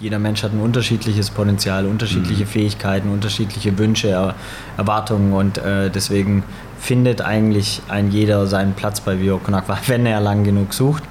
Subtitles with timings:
[0.00, 2.48] jeder Mensch hat ein unterschiedliches Potenzial, unterschiedliche mhm.
[2.48, 4.34] Fähigkeiten, unterschiedliche Wünsche, er
[4.76, 6.44] Erwartungen und äh, deswegen
[6.78, 11.02] findet eigentlich ein jeder seinen Platz bei Vio Konakwa, wenn er lang genug sucht.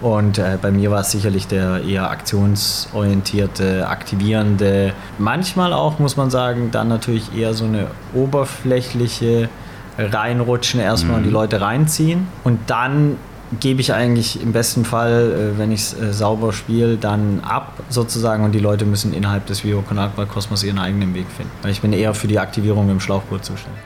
[0.00, 6.30] Und äh, bei mir war es sicherlich der eher aktionsorientierte, aktivierende, manchmal auch, muss man
[6.30, 9.48] sagen, dann natürlich eher so eine oberflächliche
[9.96, 11.18] reinrutschen erstmal mhm.
[11.18, 11.32] und die.
[11.32, 13.16] Leute reinziehen und dann
[13.60, 17.72] gebe ich eigentlich im besten Fall, äh, wenn ich es äh, sauber spiele, dann ab
[17.88, 21.52] sozusagen und die Leute müssen innerhalb des Vio Conakwa Kosmos ihren eigenen Weg finden.
[21.62, 23.82] Weil ich bin eher für die Aktivierung im Schlauchboot zuständig.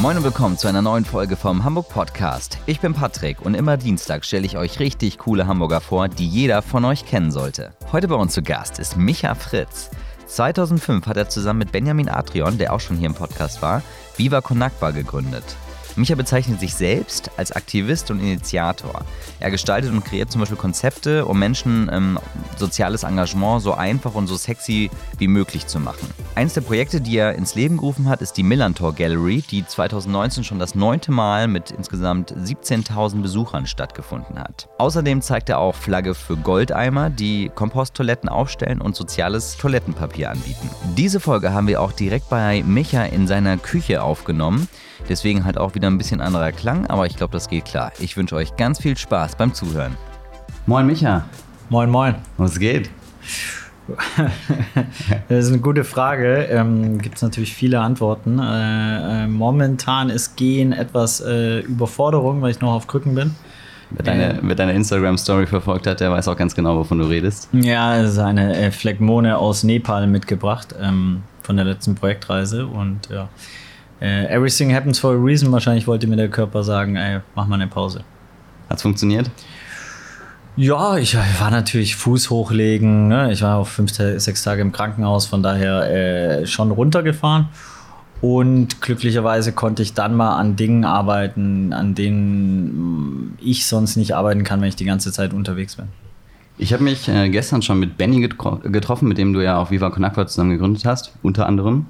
[0.00, 2.58] Moin und willkommen zu einer neuen Folge vom Hamburg Podcast.
[2.66, 6.62] Ich bin Patrick und immer Dienstag stelle ich euch richtig coole Hamburger vor, die jeder
[6.62, 7.72] von euch kennen sollte.
[7.90, 9.90] Heute bei uns zu Gast ist Micha Fritz.
[10.26, 13.82] 2005 hat er zusammen mit Benjamin Adrian, der auch schon hier im Podcast war,
[14.16, 15.56] Viva Conakwa gegründet.
[15.98, 19.02] Micha bezeichnet sich selbst als Aktivist und Initiator.
[19.40, 22.18] Er gestaltet und kreiert zum Beispiel Konzepte, um Menschen ähm,
[22.56, 26.08] soziales Engagement so einfach und so sexy wie möglich zu machen.
[26.36, 30.44] Eines der Projekte, die er ins Leben gerufen hat, ist die Millantor Gallery, die 2019
[30.44, 34.68] schon das neunte Mal mit insgesamt 17.000 Besuchern stattgefunden hat.
[34.78, 40.70] Außerdem zeigt er auch Flagge für Goldeimer, die Komposttoiletten aufstellen und soziales Toilettenpapier anbieten.
[40.96, 44.68] Diese Folge haben wir auch direkt bei Micha in seiner Küche aufgenommen.
[45.08, 47.92] Deswegen halt auch wieder ein bisschen anderer Klang, aber ich glaube, das geht klar.
[47.98, 49.96] Ich wünsche euch ganz viel Spaß beim Zuhören.
[50.66, 51.24] Moin Micha.
[51.68, 52.14] Moin, moin.
[52.36, 52.90] Was geht?
[55.28, 56.44] das ist eine gute Frage.
[56.50, 58.38] Ähm, Gibt es natürlich viele Antworten.
[58.38, 63.34] Äh, äh, momentan ist Gehen etwas äh, Überforderung, weil ich noch auf Krücken bin.
[63.90, 67.48] Wer deine, wer deine Instagram-Story verfolgt hat, der weiß auch ganz genau, wovon du redest.
[67.52, 73.08] Ja, es ist eine äh, Phlegmone aus Nepal mitgebracht ähm, von der letzten Projektreise und
[73.08, 73.30] ja
[74.00, 75.50] äh, everything happens for a reason.
[75.52, 78.04] Wahrscheinlich wollte mir der Körper sagen, ey, mach mal eine Pause.
[78.68, 79.30] Hat's funktioniert?
[80.56, 83.08] Ja, ich war natürlich Fuß hochlegen.
[83.08, 83.32] Ne?
[83.32, 87.48] Ich war auch fünf, sechs Tage im Krankenhaus, von daher äh, schon runtergefahren.
[88.20, 94.42] Und glücklicherweise konnte ich dann mal an Dingen arbeiten, an denen ich sonst nicht arbeiten
[94.42, 95.86] kann, wenn ich die ganze Zeit unterwegs bin.
[96.60, 99.90] Ich habe mich äh, gestern schon mit Benny getroffen, mit dem du ja auch Viva
[99.90, 101.86] Con zusammen gegründet hast, unter anderem.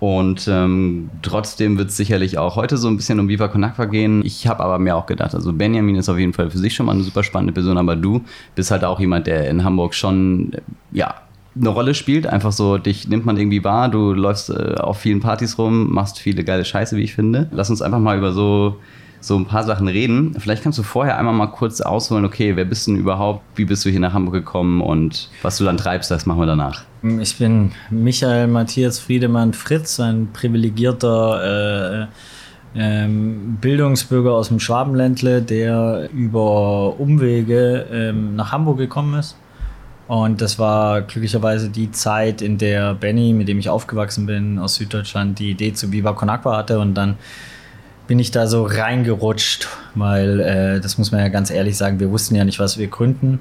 [0.00, 4.24] Und ähm, trotzdem wird es sicherlich auch heute so ein bisschen um Viva Con gehen.
[4.24, 6.86] Ich habe aber mir auch gedacht, also Benjamin ist auf jeden Fall für sich schon
[6.86, 8.24] mal eine super spannende Person, aber du
[8.54, 10.52] bist halt auch jemand, der in Hamburg schon,
[10.90, 11.16] ja,
[11.54, 12.26] eine Rolle spielt.
[12.26, 16.18] Einfach so, dich nimmt man irgendwie wahr, du läufst äh, auf vielen Partys rum, machst
[16.18, 17.48] viele geile Scheiße, wie ich finde.
[17.52, 18.76] Lass uns einfach mal über so
[19.20, 20.34] so ein paar Sachen reden.
[20.38, 23.42] Vielleicht kannst du vorher einmal mal kurz ausholen, okay, wer bist du denn überhaupt?
[23.54, 26.46] Wie bist du hier nach Hamburg gekommen und was du dann treibst, das machen wir
[26.46, 26.84] danach.
[27.02, 32.06] Ich bin Michael Matthias Friedemann Fritz, ein privilegierter äh,
[32.74, 39.36] ähm, Bildungsbürger aus dem Schwabenländle, der über Umwege ähm, nach Hamburg gekommen ist.
[40.08, 44.74] Und das war glücklicherweise die Zeit, in der Benny, mit dem ich aufgewachsen bin, aus
[44.74, 47.16] Süddeutschland, die Idee zu Viva Con Aqua hatte und dann
[48.10, 52.10] bin ich da so reingerutscht, weil äh, das muss man ja ganz ehrlich sagen, wir
[52.10, 53.38] wussten ja nicht, was wir gründen.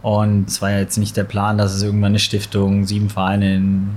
[0.00, 3.56] Und es war ja jetzt nicht der Plan, dass es irgendwann eine Stiftung, sieben Vereine
[3.56, 3.88] in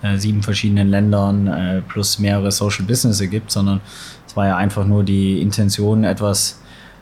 [0.00, 3.82] äh, sieben verschiedenen Ländern äh, plus mehrere Social Businesses gibt, sondern
[4.26, 6.58] es war ja einfach nur die Intention, etwas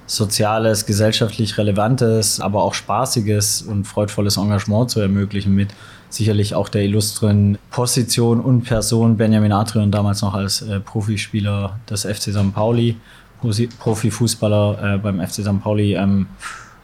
[0.07, 5.69] Soziales, gesellschaftlich Relevantes, aber auch Spaßiges und freudvolles Engagement zu ermöglichen mit
[6.11, 12.03] sicherlich auch der illustren Position und Person Benjamin Adrian, damals noch als äh, Profispieler des
[12.03, 12.55] FC St.
[12.55, 12.97] Pauli,
[13.79, 15.63] Profifußballer äh, beim FC St.
[15.63, 15.95] Pauli.
[15.95, 16.27] Ähm,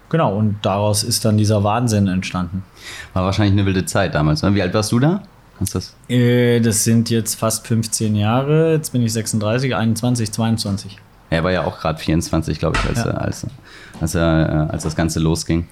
[0.08, 2.64] genau, und daraus ist dann dieser Wahnsinn entstanden.
[3.12, 4.42] War wahrscheinlich eine wilde Zeit damals.
[4.42, 4.54] Ne?
[4.54, 5.22] Wie alt warst du da?
[5.58, 5.94] Kannst das?
[6.08, 8.72] Äh, das sind jetzt fast 15 Jahre.
[8.72, 10.98] Jetzt bin ich 36, 21, 22.
[11.30, 13.12] Er war ja auch gerade 24, glaube ich, als, ja.
[13.12, 13.46] als,
[14.00, 15.66] als, als, als das Ganze losging.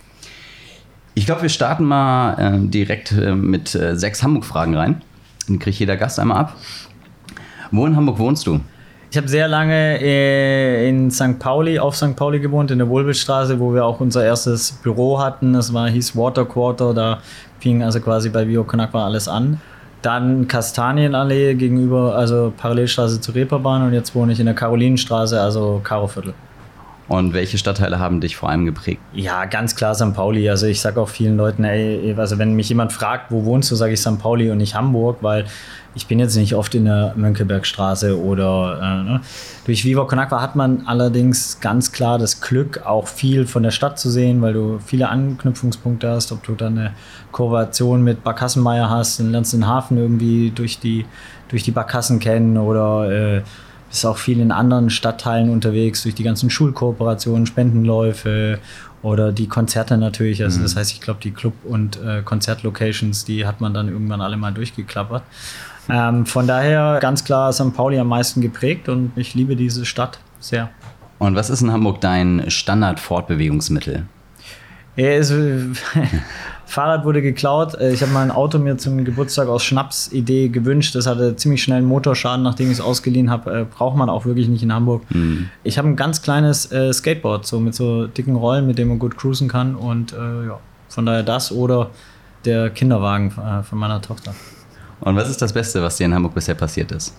[1.15, 5.03] Ich glaube, wir starten mal äh, direkt äh, mit äh, sechs Hamburg-Fragen rein.
[5.47, 6.57] Dann kriegt jeder Gast einmal ab.
[7.71, 8.61] Wo in Hamburg wohnst du?
[9.11, 11.39] Ich habe sehr lange äh, in St.
[11.39, 12.17] Pauli, auf St.
[12.17, 15.53] Pauli gewohnt, in der Wohlbildstraße, wo wir auch unser erstes Büro hatten.
[15.53, 17.19] Das war, hieß Water Quarter, da
[17.61, 19.61] fing also quasi bei Bio Konakwa alles an.
[20.01, 25.83] Dann Kastanienallee gegenüber, also Parallelstraße zur Reeperbahn und jetzt wohne ich in der Karolinenstraße, also
[25.85, 26.33] Karoviertel.
[27.09, 29.01] Und welche Stadtteile haben dich vor allem geprägt?
[29.13, 30.15] Ja, ganz klar St.
[30.15, 30.49] Pauli.
[30.49, 33.75] Also ich sage auch vielen Leuten, ey, also wenn mich jemand fragt, wo wohnst du,
[33.75, 34.19] sage ich St.
[34.19, 35.47] Pauli und nicht Hamburg, weil
[35.95, 39.21] ich bin jetzt nicht oft in der Mönckebergstraße oder äh, ne.
[39.67, 43.73] durch Viva Con Aqua hat man allerdings ganz klar das Glück, auch viel von der
[43.73, 46.95] Stadt zu sehen, weil du viele Anknüpfungspunkte hast, ob du dann eine
[47.31, 51.05] Kooperation mit Barkassenmeier hast, dann lernst du den Hafen irgendwie durch die,
[51.49, 53.43] durch die Barkassen kennen oder äh,
[53.93, 58.59] bist auch viel in anderen Stadtteilen unterwegs, durch die ganzen Schulkooperationen, Spendenläufe
[59.03, 60.43] oder die Konzerte natürlich.
[60.43, 60.63] Also mhm.
[60.63, 64.39] das heißt, ich glaube, die Club- und äh, Konzertlocations, die hat man dann irgendwann alle
[64.39, 65.23] mal durchgeklappert.
[65.91, 67.75] Ähm, von daher ganz klar St.
[67.75, 70.71] Pauli am meisten geprägt und ich liebe diese Stadt sehr.
[71.19, 74.07] Und was ist in Hamburg dein Standard-Fortbewegungsmittel?
[74.97, 75.35] Ja, also,
[76.73, 77.75] Fahrrad wurde geklaut.
[77.75, 80.95] Äh, ich habe mein Auto mir zum Geburtstag aus Schnapsidee gewünscht.
[80.95, 83.61] Das hatte ziemlich schnell einen Motorschaden, nachdem ich es ausgeliehen habe.
[83.61, 85.03] Äh, braucht man auch wirklich nicht in Hamburg.
[85.11, 85.51] Mhm.
[85.65, 88.99] Ich habe ein ganz kleines äh, Skateboard, so mit so dicken Rollen, mit dem man
[88.99, 89.75] gut cruisen kann.
[89.75, 90.59] Und äh, ja,
[90.89, 91.91] von daher das oder
[92.47, 94.35] der Kinderwagen äh, von meiner Tochter.
[95.01, 97.15] Und was ist das Beste, was dir in Hamburg bisher passiert ist?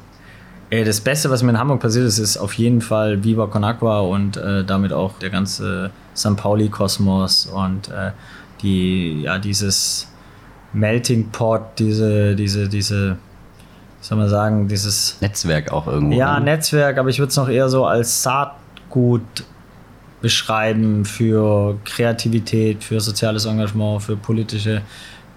[0.72, 4.00] Das Beste, was mir in Hamburg passiert ist, ist auf jeden Fall Viva Con Agua
[4.00, 6.36] und äh, damit auch der ganze St.
[6.36, 8.12] Pauli-Kosmos und äh,
[8.64, 10.08] die, ja, dieses
[10.74, 16.18] Melting Pot, diese, diese, diese, wie soll man sagen, dieses Netzwerk auch irgendwo.
[16.18, 16.46] Ja, ne?
[16.46, 19.22] Netzwerk, aber ich würde es noch eher so als Saatgut
[20.22, 24.82] beschreiben für Kreativität, für soziales Engagement, für politische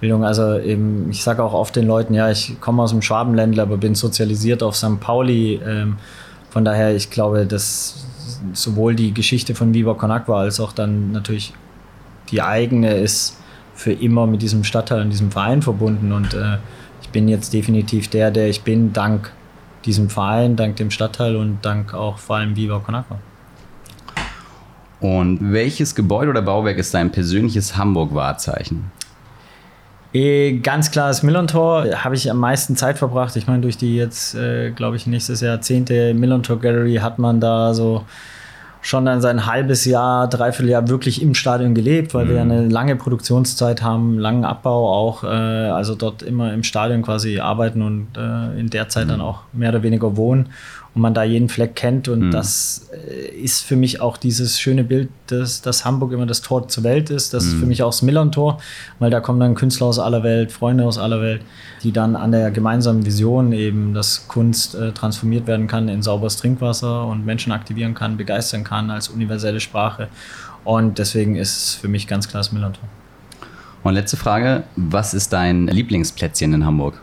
[0.01, 0.25] Bildung.
[0.25, 3.77] Also eben, ich sage auch oft den Leuten, ja, ich komme aus dem Schwabenländler, aber
[3.79, 5.01] bin sozialisiert auf St.
[5.01, 5.61] Pauli.
[5.67, 5.97] Ähm,
[6.51, 8.07] von daher, ich glaube, dass
[8.53, 11.53] sowohl die Geschichte von Viva Con Agua als auch dann natürlich
[12.31, 13.39] die eigene ist
[13.75, 16.13] für immer mit diesem Stadtteil und diesem Verein verbunden.
[16.13, 16.59] Und äh,
[17.03, 19.33] ich bin jetzt definitiv der, der ich bin, dank
[19.85, 23.19] diesem Verein, dank dem Stadtteil und dank auch vor allem Viva Con Agua.
[25.01, 28.91] Und welches Gebäude oder Bauwerk ist dein persönliches Hamburg-Wahrzeichen?
[30.13, 33.37] Eh, ganz klar das Millantor habe ich am meisten Zeit verbracht.
[33.37, 37.41] Ich meine, durch die jetzt, äh, glaube ich, nächstes Jahr zehnte Millantor Gallery hat man
[37.41, 38.07] da so
[38.87, 42.31] schon dann sein halbes Jahr, dreiviertel Jahr wirklich im Stadion gelebt, weil mhm.
[42.31, 47.41] wir eine lange Produktionszeit haben, langen Abbau auch, äh, also dort immer im Stadion quasi
[47.41, 49.11] arbeiten und äh, in der Zeit mhm.
[49.11, 50.51] dann auch mehr oder weniger wohnen
[50.97, 52.09] und man da jeden Fleck kennt.
[52.09, 52.31] Und mhm.
[52.31, 56.69] das äh, ist für mich auch dieses schöne Bild, dass, dass Hamburg immer das Tor
[56.69, 57.35] zur Welt ist.
[57.35, 57.49] Das mhm.
[57.51, 57.69] ist für mhm.
[57.69, 58.59] mich auch das Millern-Tor,
[58.99, 61.43] weil da kommen dann Künstler aus aller Welt, Freunde aus aller Welt,
[61.83, 66.39] die dann an der gemeinsamen Vision eben, dass Kunst äh, transformiert werden kann in sauberes
[66.39, 70.09] Trinkwasser und Menschen aktivieren kann, begeistern kann als universelle Sprache.
[70.65, 72.89] Und deswegen ist es für mich ganz klar das Millern-Tor.
[73.83, 77.03] Und letzte Frage: Was ist dein Lieblingsplätzchen in Hamburg?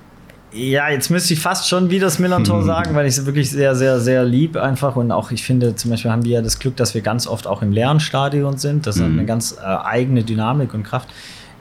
[0.53, 3.75] Ja, jetzt müsste ich fast schon wie das Millantor sagen, weil ich es wirklich sehr,
[3.75, 6.75] sehr, sehr lieb einfach und auch ich finde, zum Beispiel haben wir ja das Glück,
[6.75, 8.85] dass wir ganz oft auch im leeren Stadion sind.
[8.85, 9.03] Das mhm.
[9.03, 11.09] hat eine ganz äh, eigene Dynamik und Kraft.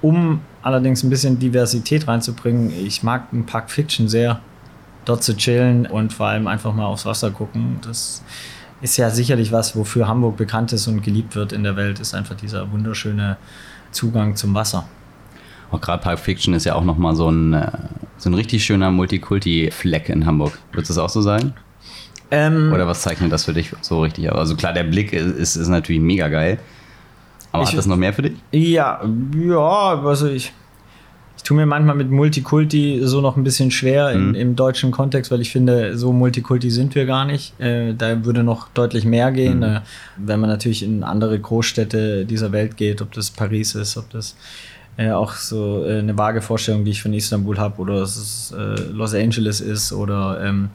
[0.03, 4.41] Um allerdings ein bisschen Diversität reinzubringen, ich mag ein Park Fiction sehr,
[5.05, 7.79] dort zu chillen und vor allem einfach mal aufs Wasser gucken.
[7.83, 8.23] Das
[8.83, 12.15] ist ja sicherlich was, wofür Hamburg bekannt ist und geliebt wird in der Welt, ist
[12.15, 13.37] einfach dieser wunderschöne
[13.91, 14.87] Zugang zum Wasser.
[15.72, 17.66] Auch gerade Pulp Fiction ist ja auch nochmal so ein, äh,
[18.19, 20.58] so ein richtig schöner Multikulti-Fleck in Hamburg.
[20.70, 21.54] Würdest du das auch so sagen?
[22.30, 24.38] Ähm, Oder was zeichnet das für dich so richtig aus?
[24.38, 26.58] Also klar, der Blick ist, ist natürlich mega geil.
[27.52, 28.32] Aber ich, hat das noch mehr für dich?
[28.52, 29.02] Ja,
[29.36, 30.52] ja, also ich,
[31.36, 34.34] ich tue mir manchmal mit Multikulti so noch ein bisschen schwer mhm.
[34.34, 37.58] im deutschen Kontext, weil ich finde, so Multikulti sind wir gar nicht.
[37.60, 39.64] Äh, da würde noch deutlich mehr gehen, mhm.
[39.64, 39.80] äh,
[40.16, 44.36] wenn man natürlich in andere Großstädte dieser Welt geht, ob das Paris ist, ob das
[44.97, 48.53] äh, auch so äh, eine vage Vorstellung, die ich von Istanbul habe oder dass es
[48.53, 50.71] äh, Los Angeles ist oder ähm,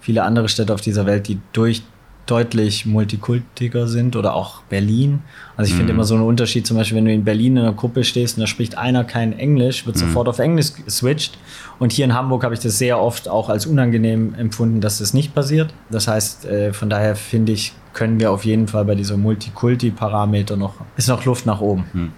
[0.00, 1.82] viele andere Städte auf dieser Welt, die durch
[2.26, 5.20] deutlich multikultiger sind oder auch Berlin.
[5.56, 5.78] Also ich mhm.
[5.78, 8.36] finde immer so einen Unterschied, zum Beispiel, wenn du in Berlin in einer Gruppe stehst
[8.36, 10.00] und da spricht einer kein Englisch, wird mhm.
[10.00, 11.38] sofort auf Englisch geswitcht.
[11.78, 15.14] Und hier in Hamburg habe ich das sehr oft auch als unangenehm empfunden, dass das
[15.14, 15.72] nicht passiert.
[15.88, 20.56] Das heißt, äh, von daher finde ich, können wir auf jeden Fall bei dieser Multikulti-Parameter
[20.56, 21.84] noch, ist noch Luft nach oben.
[21.92, 22.12] Mhm.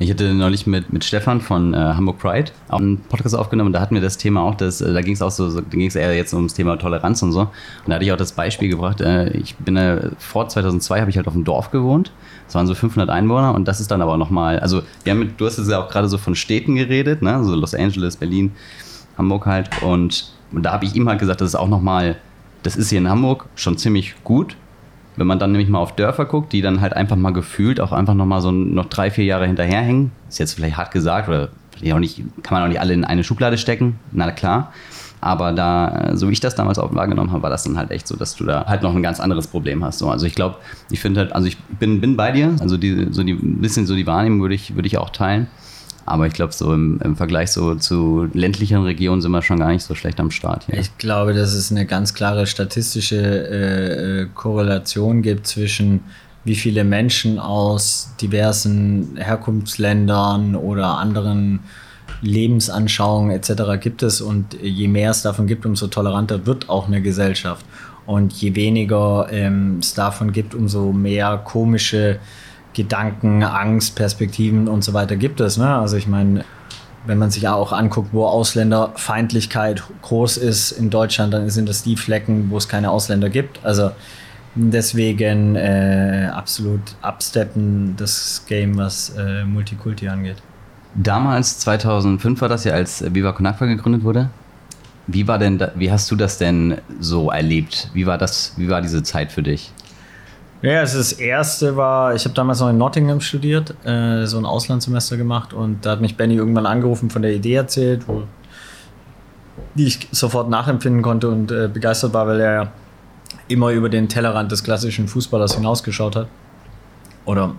[0.00, 3.72] Ich hatte neulich mit, mit Stefan von äh, Hamburg Pride auch einen Podcast aufgenommen.
[3.72, 5.88] Da hatten wir das Thema auch, dass, äh, da ging es auch so, da ging
[5.88, 7.40] es eher jetzt ums Thema Toleranz und so.
[7.40, 7.50] Und
[7.86, 9.00] da hatte ich auch das Beispiel gebracht.
[9.00, 9.76] Äh, ich bin
[10.18, 12.12] vor 2002 habe ich halt auf dem Dorf gewohnt.
[12.46, 15.40] Es waren so 500 Einwohner und das ist dann aber nochmal, also wir haben mit,
[15.40, 17.42] du hast ja auch gerade so von Städten geredet, ne?
[17.42, 18.52] so Los Angeles, Berlin,
[19.16, 19.82] Hamburg halt.
[19.82, 22.16] Und, und da habe ich ihm halt gesagt, das ist auch nochmal,
[22.62, 24.54] das ist hier in Hamburg schon ziemlich gut,
[25.18, 27.92] wenn man dann nämlich mal auf Dörfer guckt, die dann halt einfach mal gefühlt auch
[27.92, 31.48] einfach nochmal so noch drei, vier Jahre hinterherhängen, ist jetzt vielleicht hart gesagt oder
[31.92, 34.72] auch nicht, kann man auch nicht alle in eine Schublade stecken, na klar.
[35.20, 38.06] Aber da, so wie ich das damals auch wahrgenommen habe, war das dann halt echt
[38.06, 39.98] so, dass du da halt noch ein ganz anderes Problem hast.
[39.98, 40.56] So, also ich glaube,
[40.90, 43.86] ich finde halt, also ich bin, bin bei dir, also die, so die, ein bisschen
[43.86, 45.48] so die Wahrnehmung würde ich, würde ich auch teilen.
[46.10, 49.68] Aber ich glaube, so im, im, Vergleich so zu ländlichen Regionen sind wir schon gar
[49.68, 50.64] nicht so schlecht am Start.
[50.66, 50.78] Hier.
[50.78, 56.00] Ich glaube, dass es eine ganz klare statistische äh, äh, Korrelation gibt zwischen
[56.44, 61.60] wie viele Menschen aus diversen Herkunftsländern oder anderen
[62.22, 63.80] Lebensanschauungen etc.
[63.80, 67.64] gibt es und je mehr es davon gibt, umso toleranter wird auch eine Gesellschaft.
[68.06, 72.18] Und je weniger ähm, es davon gibt, umso mehr komische
[72.78, 75.56] Gedanken, Angst, Perspektiven und so weiter gibt es.
[75.56, 75.68] Ne?
[75.68, 76.44] Also ich meine,
[77.06, 81.82] wenn man sich ja auch anguckt, wo Ausländerfeindlichkeit groß ist in Deutschland, dann sind das
[81.82, 83.64] die Flecken, wo es keine Ausländer gibt.
[83.64, 83.90] Also
[84.54, 90.36] deswegen äh, absolut absteppen das Game, was äh, Multikulti angeht.
[90.94, 94.30] Damals, 2005 war das ja, als Viva Con Agua gegründet wurde.
[95.08, 97.90] Wie war denn, da, wie hast du das denn so erlebt?
[97.92, 99.72] Wie war das, wie war diese Zeit für dich?
[100.60, 104.44] Ja, also das erste war, ich habe damals noch in Nottingham studiert, äh, so ein
[104.44, 108.24] Auslandssemester gemacht und da hat mich Benny irgendwann angerufen, von der Idee erzählt, wo,
[109.76, 112.72] die ich sofort nachempfinden konnte und äh, begeistert war, weil er
[113.46, 116.28] immer über den Tellerrand des klassischen Fußballers hinausgeschaut hat.
[117.24, 117.54] Oder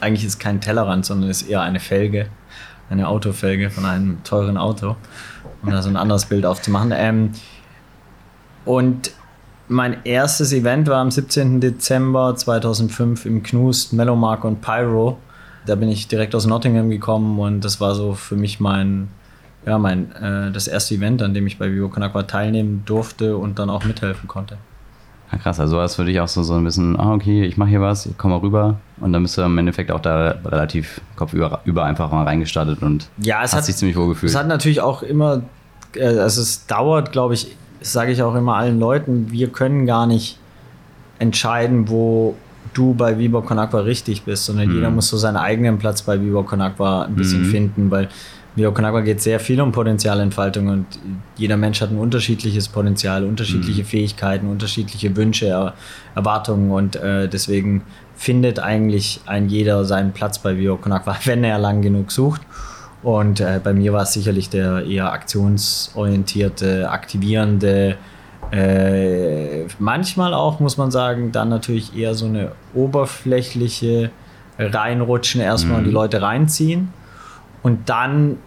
[0.00, 2.28] eigentlich ist kein Tellerrand, sondern ist eher eine Felge,
[2.88, 4.96] eine Autofelge von einem teuren Auto,
[5.62, 6.92] um da so ein anderes Bild aufzumachen.
[6.96, 7.32] Ähm,
[8.64, 9.12] und
[9.68, 11.60] mein erstes Event war am 17.
[11.60, 15.18] Dezember 2005 im Knust, Melomark und Pyro.
[15.66, 19.08] Da bin ich direkt aus Nottingham gekommen und das war so für mich mein,
[19.66, 23.36] ja, mein, äh, das erste Event, an dem ich bei Vivo Con Agua teilnehmen durfte
[23.36, 24.56] und dann auch mithelfen konnte.
[25.30, 27.58] Ja, krass, also war es für dich auch so, so ein bisschen, ah, okay, ich
[27.58, 30.36] mache hier was, ich komme mal rüber und dann bist du im Endeffekt auch da
[30.46, 34.30] relativ kopfüber über einfach mal reingestartet und ja, es hast hat, dich ziemlich wohl gefühlt.
[34.30, 35.42] Es hat natürlich auch immer,
[35.94, 39.86] äh, also es dauert, glaube ich, das sage ich auch immer allen Leuten, wir können
[39.86, 40.38] gar nicht
[41.18, 42.36] entscheiden, wo
[42.74, 44.74] du bei Viva Con Agua richtig bist, sondern mhm.
[44.74, 47.50] jeder muss so seinen eigenen Platz bei Viva Con Agua ein bisschen mhm.
[47.50, 48.08] finden, weil
[48.54, 50.86] Viva Con Agua geht sehr viel um Potenzialentfaltung und
[51.36, 53.86] jeder Mensch hat ein unterschiedliches Potenzial, unterschiedliche mhm.
[53.86, 55.74] Fähigkeiten, unterschiedliche Wünsche, er
[56.14, 57.82] Erwartungen und äh, deswegen
[58.16, 62.42] findet eigentlich ein jeder seinen Platz bei Viva Con Agua, wenn er lang genug sucht.
[63.02, 67.96] Und äh, bei mir war es sicherlich der eher aktionsorientierte, aktivierende,
[68.50, 74.10] äh, manchmal auch, muss man sagen, dann natürlich eher so eine oberflächliche
[74.58, 75.78] reinrutschen erstmal mhm.
[75.78, 75.94] und die mhm.
[75.94, 76.92] Leute reinziehen.
[77.62, 78.38] Und dann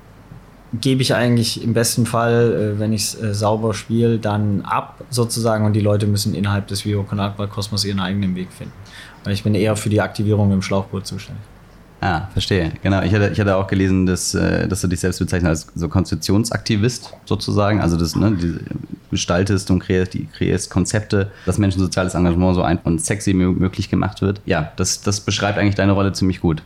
[0.74, 5.04] gebe ich eigentlich im besten Fall, äh, wenn ich es äh, sauber spiele, dann ab
[5.10, 8.74] sozusagen und die Leute müssen innerhalb des Vivo Con Kosmos ihren eigenen Weg finden.
[9.24, 11.44] Weil ich bin eher für die Aktivierung im Schlauchboot zuständig.
[12.04, 12.72] Ah, verstehe.
[12.82, 13.04] Genau.
[13.04, 15.88] Ich hatte, ich hatte auch gelesen, dass, äh, dass du dich selbst bezeichnest als so
[15.88, 17.80] Konstitutionsaktivist sozusagen.
[17.80, 18.60] Also das, ne, du
[19.12, 24.24] gestaltest und kreierst, kreierst Konzepte, dass Menschen soziales Engagement so einfach und sexy möglich gemacht
[24.24, 24.42] wird.
[24.46, 26.64] Ja, das, das beschreibt eigentlich deine Rolle ziemlich gut.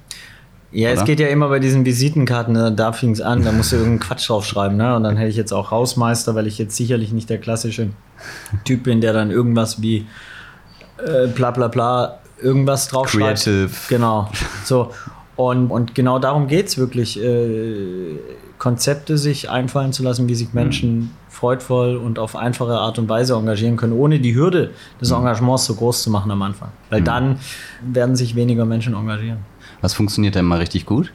[0.72, 1.00] Ja, Oder?
[1.00, 2.72] es geht ja immer bei diesen Visitenkarten, ne?
[2.72, 4.96] da fing es an, da musst du irgendeinen Quatsch draufschreiben, ne?
[4.96, 7.90] Und dann hätte ich jetzt auch Hausmeister, weil ich jetzt sicherlich nicht der klassische
[8.64, 10.06] Typ bin, der dann irgendwas wie
[10.98, 13.44] äh, bla bla bla irgendwas draufschreibt.
[13.44, 13.70] Creative.
[13.90, 14.30] Genau.
[14.64, 14.92] So.
[15.36, 18.18] Und, und genau darum geht es wirklich, äh,
[18.58, 20.54] Konzepte sich einfallen zu lassen, wie sich mhm.
[20.54, 21.10] Menschen mhm.
[21.30, 25.18] freudvoll und auf einfache Art und Weise engagieren können, ohne die Hürde des mhm.
[25.18, 26.70] Engagements so groß zu machen am Anfang.
[26.90, 27.06] Weil mhm.
[27.06, 27.40] dann
[27.82, 29.40] werden sich weniger Menschen engagieren.
[29.82, 31.12] Was funktioniert denn mal richtig gut?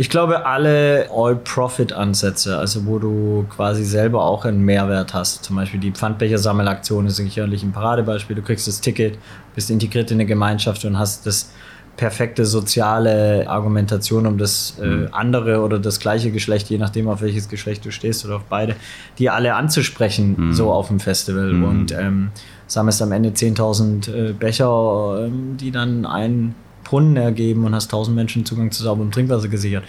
[0.00, 5.44] Ich glaube, alle All-Profit-Ansätze, also wo du quasi selber auch einen Mehrwert hast.
[5.44, 8.36] Zum Beispiel die Pfandbecher-Sammelaktion ist sicherlich ein Paradebeispiel.
[8.36, 9.18] Du kriegst das Ticket,
[9.56, 11.50] bist integriert in eine Gemeinschaft und hast das
[11.98, 15.08] perfekte soziale Argumentation, um das äh, mhm.
[15.12, 18.76] andere oder das gleiche Geschlecht, je nachdem auf welches Geschlecht du stehst oder auf beide,
[19.18, 20.52] die alle anzusprechen, mhm.
[20.54, 21.52] so auf dem Festival.
[21.52, 21.64] Mhm.
[21.64, 22.30] Und ähm,
[22.68, 28.10] sammelst am Ende 10.000 äh, Becher, äh, die dann einen Brunnen ergeben und hast 1.000
[28.12, 29.82] Menschen Zugang zu sauberem Trinkwasser gesichert.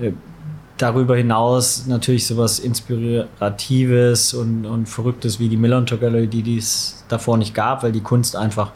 [0.00, 0.12] Äh,
[0.78, 7.36] darüber hinaus natürlich sowas Inspiratives und, und Verrücktes wie die Millantor Gallery, die es davor
[7.36, 8.72] nicht gab, weil die Kunst einfach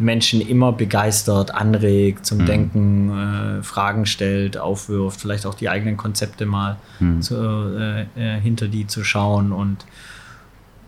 [0.00, 2.46] Menschen immer begeistert, anregt, zum mhm.
[2.46, 7.22] Denken, äh, Fragen stellt, aufwirft, vielleicht auch die eigenen Konzepte mal mhm.
[7.22, 9.84] zu, äh, äh, hinter die zu schauen und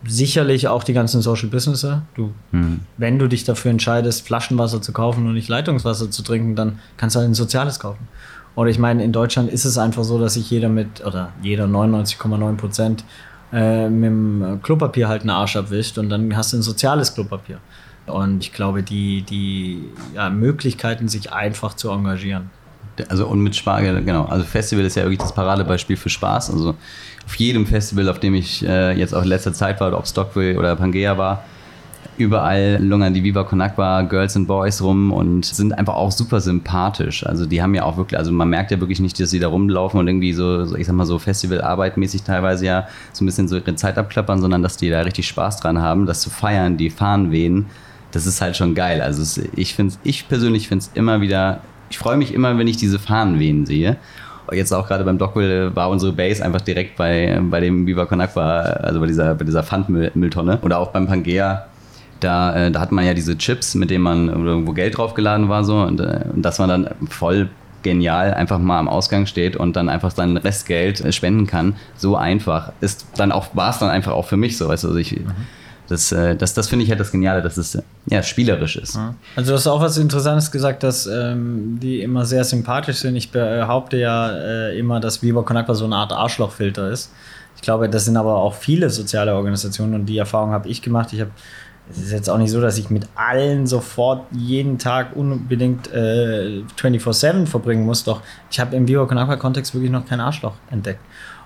[0.05, 1.99] sicherlich auch die ganzen Social Businesses.
[2.15, 2.81] Du, mhm.
[2.97, 7.15] wenn du dich dafür entscheidest, Flaschenwasser zu kaufen und nicht Leitungswasser zu trinken, dann kannst
[7.15, 8.07] du halt ein soziales kaufen.
[8.55, 11.65] Oder ich meine, in Deutschland ist es einfach so, dass sich jeder mit, oder jeder
[11.65, 13.05] 99,9 Prozent
[13.51, 17.59] äh, mit dem Klopapier halt einen Arsch abwischt und dann hast du ein soziales Klopapier.
[18.05, 19.83] Und ich glaube, die, die
[20.13, 22.49] ja, Möglichkeiten, sich einfach zu engagieren.
[23.09, 24.25] Also und mit Spaß, genau.
[24.25, 26.51] Also Festival ist ja wirklich das Paradebeispiel für Spaß.
[26.51, 26.75] Also
[27.25, 30.59] auf jedem Festival, auf dem ich äh, jetzt auch in letzter Zeit war, ob Stockville
[30.59, 31.43] oder Pangea war,
[32.17, 36.41] überall lungern die Viva Con Agua Girls and Boys rum und sind einfach auch super
[36.41, 37.25] sympathisch.
[37.25, 39.47] Also die haben ja auch wirklich, also man merkt ja wirklich nicht, dass sie da
[39.47, 43.47] rumlaufen und irgendwie so, so ich sag mal so Festivalarbeit-mäßig teilweise ja so ein bisschen
[43.47, 46.77] so ihre Zeit abklappern, sondern dass die da richtig Spaß dran haben, das zu feiern,
[46.77, 47.65] die Fahnen wehen
[48.13, 49.01] das ist halt schon geil.
[49.01, 52.67] Also es, ich finde ich persönlich finde es immer wieder, ich freue mich immer, wenn
[52.67, 53.97] ich diese Fahnen wehen sehe.
[54.51, 58.21] Jetzt auch gerade beim Dockwell war unsere Base einfach direkt bei, bei dem Viva Con
[58.21, 60.59] Aqua, also bei dieser, bei dieser Pfandmülltonne.
[60.61, 61.65] Oder auch beim Pangea
[62.19, 65.63] Da, äh, da hat man ja diese Chips, mit denen man, wo Geld draufgeladen war,
[65.63, 67.49] so, und, äh, und das war dann voll
[67.83, 71.75] genial, einfach mal am Ausgang steht und dann einfach sein Restgeld äh, spenden kann.
[71.95, 74.89] So einfach ist dann auch, war es dann einfach auch für mich so, weißt du,
[74.89, 75.31] also ich, mhm.
[75.87, 78.97] Das, äh, das, das finde ich halt das Geniale, dass es ja, spielerisch ist.
[79.35, 83.15] Also du hast auch was Interessantes gesagt, dass ähm, die immer sehr sympathisch sind.
[83.15, 87.11] Ich behaupte ja äh, immer, dass Viva Con Agua so eine Art Arschlochfilter ist.
[87.55, 91.13] Ich glaube, das sind aber auch viele soziale Organisationen und die Erfahrung habe ich gemacht.
[91.13, 91.31] Ich habe
[91.89, 96.61] es ist jetzt auch nicht so, dass ich mit allen sofort jeden Tag unbedingt äh,
[96.79, 100.53] 24-7 verbringen muss, doch ich habe im Viva Con Agua Kontext wirklich noch kein Arschloch
[100.71, 101.01] entdeckt.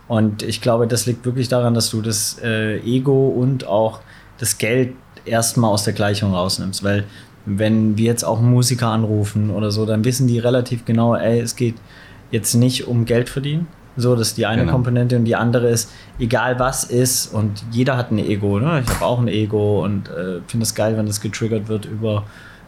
[0.08, 4.00] Und ich glaube, das liegt wirklich daran, dass du das äh, Ego und auch
[4.38, 4.94] das Geld
[5.26, 7.06] erstmal aus der Gleichung rausnimmst, weil
[7.46, 11.56] wenn wir jetzt auch Musiker anrufen oder so, dann wissen die relativ genau, ey, es
[11.56, 11.76] geht
[12.32, 13.68] jetzt nicht um Geld verdienen,
[13.98, 14.74] so, das ist die eine genau.
[14.74, 18.84] Komponente und die andere ist, egal was ist, und jeder hat ein Ego, ne?
[18.86, 22.26] Ich habe auch ein Ego und äh, finde es geil, wenn das getriggert wird über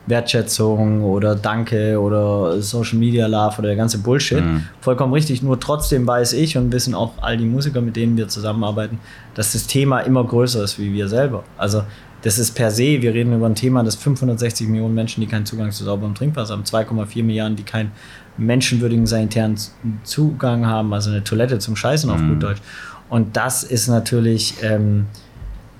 [0.10, 4.44] Wertschätzung oder Danke oder Social Media Love oder der ganze Bullshit.
[4.44, 4.64] Mhm.
[4.82, 5.42] Vollkommen richtig.
[5.42, 9.00] Nur trotzdem weiß ich und wissen auch all die Musiker, mit denen wir zusammenarbeiten,
[9.36, 11.44] dass das Thema immer größer ist wie wir selber.
[11.58, 11.84] Also
[12.22, 15.46] das ist per se, wir reden über ein Thema, das 560 Millionen Menschen, die keinen
[15.46, 17.92] Zugang zu sauberem Trinkwasser haben, 2,4 Milliarden, die keinen
[18.38, 19.56] menschenwürdigen sanitären
[20.04, 22.30] Zugang haben, also eine Toilette zum Scheißen auf mhm.
[22.30, 22.62] gut Deutsch.
[23.10, 25.06] Und das ist natürlich ähm,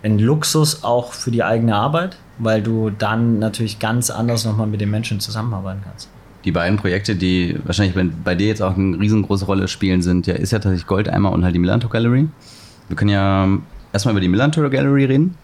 [0.02, 4.82] ein Luxus auch für die eigene Arbeit, weil du dann natürlich ganz anders nochmal mit
[4.82, 6.10] den Menschen zusammenarbeiten kannst.
[6.46, 10.36] Die beiden Projekte, die wahrscheinlich bei dir jetzt auch eine riesengroße Rolle spielen, sind ja,
[10.36, 12.28] ist ja tatsächlich Goldeimer und halt die Millantor Gallery.
[12.88, 13.48] Wir können ja
[13.92, 15.36] erstmal über die Millantor Gallery reden.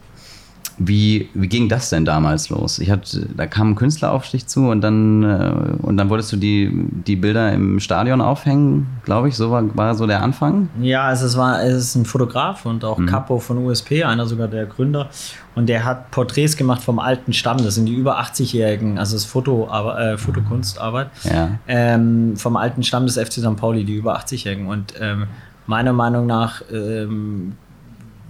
[0.78, 2.80] Wie, wie ging das denn damals los?
[2.80, 6.34] Ich hatte, da kam ein Künstler auf dich zu und dann, äh, und dann wolltest
[6.34, 6.70] du die,
[7.06, 9.38] die Bilder im Stadion aufhängen, glaube ich.
[9.38, 10.70] So war, war so der Anfang.
[10.82, 13.06] Ja, also es, war, es ist ein Fotograf und auch mhm.
[13.06, 15.10] Capo von USP, einer sogar der Gründer.
[15.56, 17.58] Und der hat Porträts gemacht vom alten Stamm.
[17.58, 21.08] Das sind die über 80-Jährigen, also das Foto, äh, Fotokunstarbeit.
[21.24, 21.52] Ja.
[21.68, 23.56] Ähm, vom alten Stamm des FC St.
[23.56, 24.68] Pauli, die über 80-Jährigen.
[24.68, 25.28] Und ähm,
[25.68, 27.54] meiner Meinung nach ähm,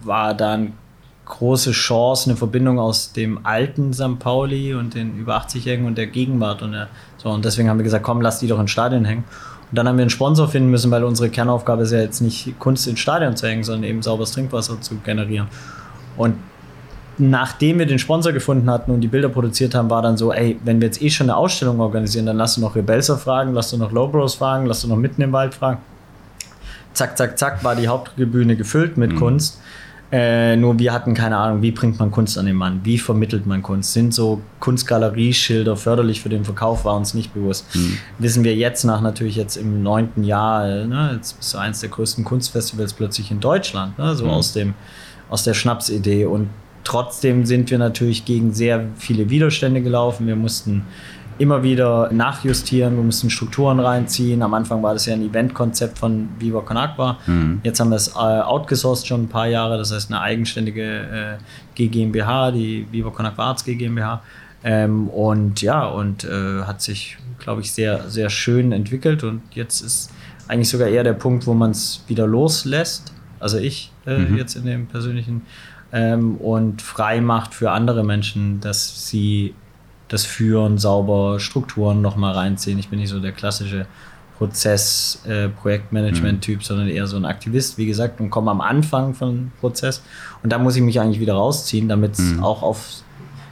[0.03, 0.73] war dann
[1.25, 4.19] große Chance, eine Verbindung aus dem alten St.
[4.19, 6.61] Pauli und den über 80-Jährigen und der Gegenwart.
[6.61, 9.23] Und, der, so, und deswegen haben wir gesagt, komm, lass die doch ins Stadion hängen.
[9.71, 12.57] Und dann haben wir einen Sponsor finden müssen, weil unsere Kernaufgabe ist ja jetzt nicht
[12.59, 15.47] Kunst ins Stadion zu hängen, sondern eben sauberes Trinkwasser zu generieren.
[16.15, 16.35] Und
[17.17, 20.59] nachdem wir den Sponsor gefunden hatten und die Bilder produziert haben, war dann so, ey,
[20.63, 23.71] wenn wir jetzt eh schon eine Ausstellung organisieren, dann lass du noch Rebelser fragen, lass
[23.71, 25.79] du noch Lowbros fragen, lass du noch mitten im Wald fragen.
[26.93, 29.19] Zack, zack, zack, war die Haupttribüne gefüllt mit mhm.
[29.19, 29.59] Kunst.
[30.11, 32.81] Äh, nur wir hatten keine Ahnung, wie bringt man Kunst an den Mann?
[32.83, 33.93] Wie vermittelt man Kunst?
[33.93, 36.85] Sind so Kunstgalerieschilder förderlich für den Verkauf?
[36.85, 37.65] War uns nicht bewusst.
[37.73, 37.97] Mhm.
[38.19, 41.89] Wissen wir jetzt nach natürlich jetzt im neunten Jahr, ne, jetzt bist du eins der
[41.89, 44.31] größten Kunstfestivals plötzlich in Deutschland, ne, so mhm.
[44.31, 44.75] aus, dem,
[45.29, 46.25] aus der Schnapsidee.
[46.25, 46.49] Und
[46.83, 50.27] trotzdem sind wir natürlich gegen sehr viele Widerstände gelaufen.
[50.27, 50.83] Wir mussten
[51.37, 54.41] immer wieder nachjustieren, wir mussten Strukturen reinziehen.
[54.41, 57.17] Am Anfang war das ja ein Eventkonzept von Viva Con Agua.
[57.27, 57.59] Mhm.
[57.63, 61.37] Jetzt haben wir es äh, outgesourced schon ein paar Jahre, das heißt eine eigenständige
[61.77, 64.21] äh, GmbH, die Viva Con Agua Arts GmbH.
[64.63, 69.23] Ähm, und ja, und äh, hat sich, glaube ich, sehr, sehr schön entwickelt.
[69.23, 70.11] Und jetzt ist
[70.47, 73.13] eigentlich sogar eher der Punkt, wo man es wieder loslässt.
[73.39, 74.37] Also ich äh, mhm.
[74.37, 75.43] jetzt in dem persönlichen
[75.91, 79.53] ähm, und frei macht für andere Menschen, dass sie
[80.15, 82.79] das Führen, sauber Strukturen nochmal reinziehen.
[82.79, 83.85] Ich bin nicht so der klassische
[84.37, 86.61] Prozess, äh, mhm.
[86.61, 90.01] sondern eher so ein Aktivist, wie gesagt, und komme am Anfang von Prozess.
[90.43, 92.43] Und da muss ich mich eigentlich wieder rausziehen, damit es mhm.
[92.43, 93.03] auch aufs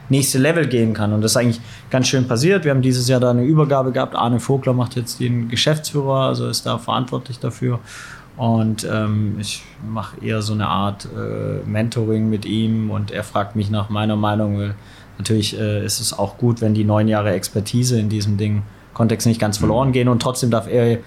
[0.08, 1.12] nächste Level gehen kann.
[1.12, 2.64] Und das ist eigentlich ganz schön passiert.
[2.64, 4.14] Wir haben dieses Jahr da eine Übergabe gehabt.
[4.14, 7.80] Arne Vogler macht jetzt den Geschäftsführer, also ist da verantwortlich dafür.
[8.36, 13.54] Und ähm, ich mache eher so eine Art äh, Mentoring mit ihm und er fragt
[13.54, 14.74] mich nach meiner Meinung, weil
[15.18, 18.62] Natürlich äh, ist es auch gut, wenn die neun Jahre Expertise in diesem Ding
[18.94, 19.92] Kontext nicht ganz verloren mhm.
[19.92, 20.98] gehen und trotzdem darf er,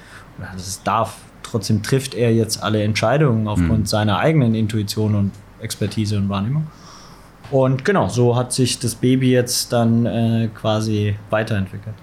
[0.54, 3.86] das darf, trotzdem trifft er jetzt alle Entscheidungen aufgrund mhm.
[3.86, 6.67] seiner eigenen Intuition und Expertise und Wahrnehmung.
[7.50, 11.96] Und genau, so hat sich das Baby jetzt dann äh, quasi weiterentwickelt.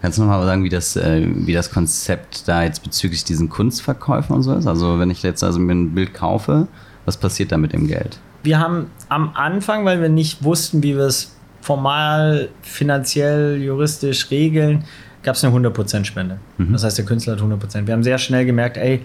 [0.00, 3.48] Kannst du noch mal sagen, wie das, äh, wie das Konzept da jetzt bezüglich diesen
[3.48, 4.66] Kunstverkäufen und so ist?
[4.66, 6.68] Also wenn ich jetzt also mir ein Bild kaufe,
[7.04, 8.20] was passiert da mit dem Geld?
[8.46, 14.84] Wir haben am Anfang, weil wir nicht wussten, wie wir es formal, finanziell, juristisch regeln,
[15.22, 16.38] gab es eine 100% Spende.
[16.56, 16.72] Mhm.
[16.72, 17.86] Das heißt, der Künstler hat 100%.
[17.86, 19.02] Wir haben sehr schnell gemerkt, ey,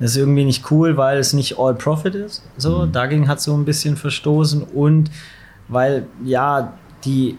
[0.00, 2.42] das ist irgendwie nicht cool, weil es nicht all profit ist.
[2.56, 2.92] So, mhm.
[2.92, 5.10] dagegen hat so ein bisschen verstoßen und
[5.68, 6.72] weil ja
[7.04, 7.36] die,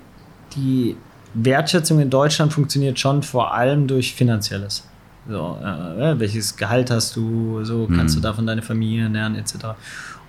[0.55, 0.95] die
[1.33, 4.83] Wertschätzung in Deutschland funktioniert schon vor allem durch finanzielles.
[5.27, 8.21] So, äh, welches Gehalt hast du, so kannst mhm.
[8.21, 9.75] du davon deine Familie ernähren, etc.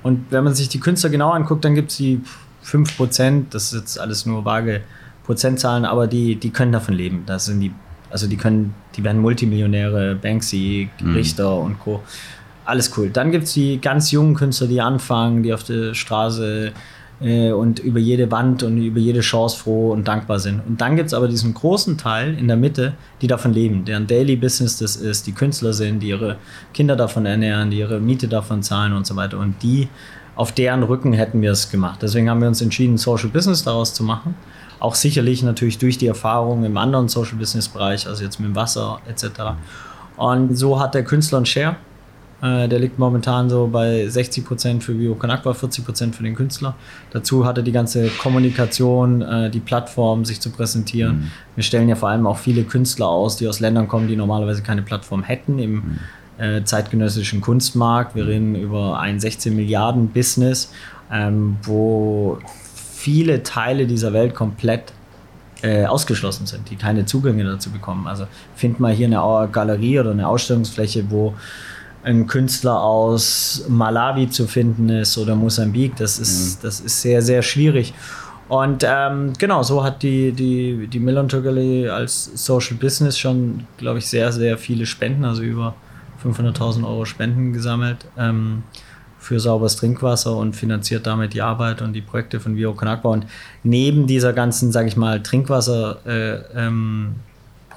[0.02, 2.20] Und wenn man sich die Künstler genau anguckt, dann gibt es die
[2.64, 4.82] 5%, das ist jetzt alles nur vage
[5.24, 7.24] Prozentzahlen, aber die, die können davon leben.
[7.26, 7.72] Das sind die,
[8.10, 11.14] also die können, die werden Multimillionäre, Banksy, mhm.
[11.14, 11.66] Richter mhm.
[11.66, 12.02] und Co.
[12.64, 13.10] Alles cool.
[13.10, 16.72] Dann gibt es die ganz jungen Künstler, die anfangen, die auf der Straße
[17.20, 20.60] äh, und über jede Wand und über jede Chance froh und dankbar sind.
[20.66, 24.06] Und dann gibt es aber diesen großen Teil in der Mitte, die davon leben, deren
[24.06, 26.36] Daily Business das ist, die Künstler sind, die ihre
[26.72, 29.38] Kinder davon ernähren, die ihre Miete davon zahlen und so weiter.
[29.38, 29.88] Und die,
[30.36, 32.00] auf deren Rücken hätten wir es gemacht.
[32.02, 34.34] Deswegen haben wir uns entschieden, Social Business daraus zu machen.
[34.78, 38.56] Auch sicherlich natürlich durch die Erfahrung im anderen Social Business Bereich, also jetzt mit dem
[38.56, 39.58] Wasser etc.
[40.16, 41.76] Und so hat der Künstler einen Share
[42.42, 46.74] äh, der liegt momentan so bei 60% für Vivo Conakwa, 40% für den Künstler.
[47.10, 51.16] Dazu hat er die ganze Kommunikation, äh, die Plattform, sich zu präsentieren.
[51.16, 51.30] Mhm.
[51.56, 54.62] Wir stellen ja vor allem auch viele Künstler aus, die aus Ländern kommen, die normalerweise
[54.62, 55.98] keine Plattform hätten im mhm.
[56.38, 58.14] äh, zeitgenössischen Kunstmarkt.
[58.14, 60.72] Wir reden über ein 16 Milliarden Business,
[61.12, 62.38] ähm, wo
[62.94, 64.92] viele Teile dieser Welt komplett
[65.62, 68.06] äh, ausgeschlossen sind, die keine Zugänge dazu bekommen.
[68.06, 71.34] Also find mal hier eine Galerie oder eine Ausstellungsfläche, wo
[72.02, 75.96] ein Künstler aus Malawi zu finden ist oder Mosambik.
[75.96, 76.62] Das ist, mhm.
[76.62, 77.92] das ist sehr, sehr schwierig.
[78.48, 84.00] Und ähm, genau, so hat die, die, die Millon Gallery als Social Business schon, glaube
[84.00, 85.74] ich, sehr, sehr viele Spenden, also über
[86.24, 88.64] 500.000 Euro Spenden gesammelt ähm,
[89.20, 93.10] für sauberes Trinkwasser und finanziert damit die Arbeit und die Projekte von Vio Konakwa.
[93.10, 93.26] Und
[93.62, 97.14] neben dieser ganzen, sage ich mal, Trinkwasser- äh, ähm,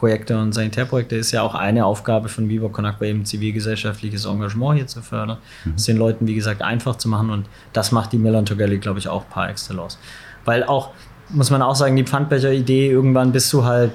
[0.04, 4.86] Projekte und Sanitärprojekte ist ja auch eine Aufgabe von Viva Conakwa eben zivilgesellschaftliches Engagement hier
[4.86, 5.76] zu fördern, mhm.
[5.78, 9.00] es den Leuten, wie gesagt, einfach zu machen und das macht die Milan Togelli, glaube
[9.00, 9.98] ich, auch par excellence.
[10.44, 10.90] Weil auch,
[11.30, 13.92] muss man auch sagen, die Pfandbecher-Idee, irgendwann bist du halt,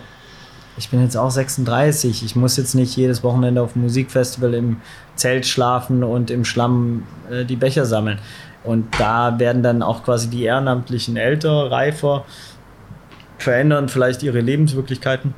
[0.78, 4.78] ich bin jetzt auch 36, ich muss jetzt nicht jedes Wochenende auf dem Musikfestival im
[5.14, 8.18] Zelt schlafen und im Schlamm äh, die Becher sammeln.
[8.64, 12.24] Und da werden dann auch quasi die Ehrenamtlichen älter, reifer,
[13.36, 15.34] verändern vielleicht ihre Lebenswirklichkeiten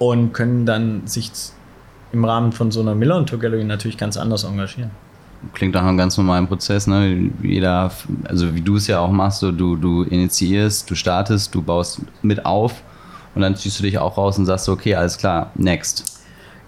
[0.00, 1.30] und können dann sich
[2.12, 4.90] im Rahmen von so einer Miller Tour Gallery natürlich ganz anders engagieren.
[5.52, 7.30] Klingt nach einem ganz normalen Prozess, ne?
[7.42, 7.92] Jeder,
[8.24, 12.00] also wie du es ja auch machst, so, du, du initiierst, du startest, du baust
[12.22, 12.82] mit auf
[13.34, 16.04] und dann ziehst du dich auch raus und sagst, okay, alles klar, next.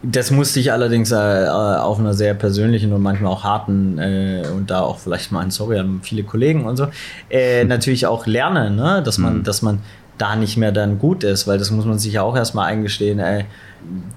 [0.02, 4.70] Das musste ich allerdings äh, auf einer sehr persönlichen und manchmal auch harten äh, und
[4.70, 6.88] da auch vielleicht mal ein Sorry an viele Kollegen und so
[7.30, 9.02] äh, natürlich auch lernen, ne?
[9.02, 9.42] dass man, mhm.
[9.44, 9.78] dass man
[10.18, 13.18] da nicht mehr dann gut ist, weil das muss man sich ja auch erstmal eingestehen,
[13.18, 13.46] ey,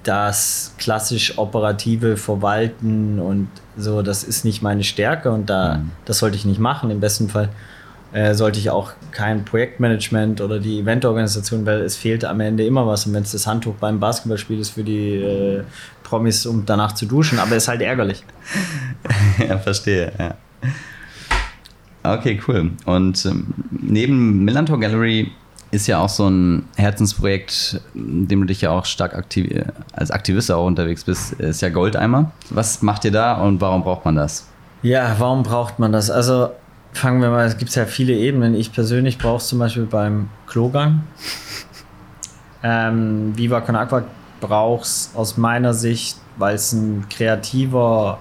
[0.04, 5.92] das klassisch operative Verwalten und so, das ist nicht meine Stärke und da, mhm.
[6.06, 6.92] das sollte ich nicht machen.
[6.92, 7.50] Im besten Fall
[8.14, 12.86] äh, sollte ich auch kein Projektmanagement oder die Eventorganisation, weil es fehlt am Ende immer
[12.86, 13.06] was.
[13.08, 15.64] Und wenn es das Handtuch beim Basketballspiel ist für die äh,
[16.04, 18.24] Promis, um danach zu duschen, aber ist halt ärgerlich.
[19.50, 20.36] ja, verstehe, ja.
[22.04, 22.72] Okay, cool.
[22.86, 25.32] Und ähm, neben Millantor Gallery
[25.72, 30.12] ist ja auch so ein Herzensprojekt, in dem du dich ja auch stark aktiv als
[30.12, 32.32] Aktivist auch unterwegs bist, ist ja Goldeimer.
[32.50, 34.48] Was macht ihr da und warum braucht man das?
[34.82, 36.10] Ja, warum braucht man das?
[36.10, 36.50] Also
[36.94, 38.56] fangen wir mal, es gibt ja viele Ebenen.
[38.56, 41.04] Ich persönlich brauche es zum Beispiel beim Klogang.
[42.64, 44.04] Ähm, Viva Con Aqua
[44.40, 48.20] braucht es aus meiner Sicht, weil es ein kreativer,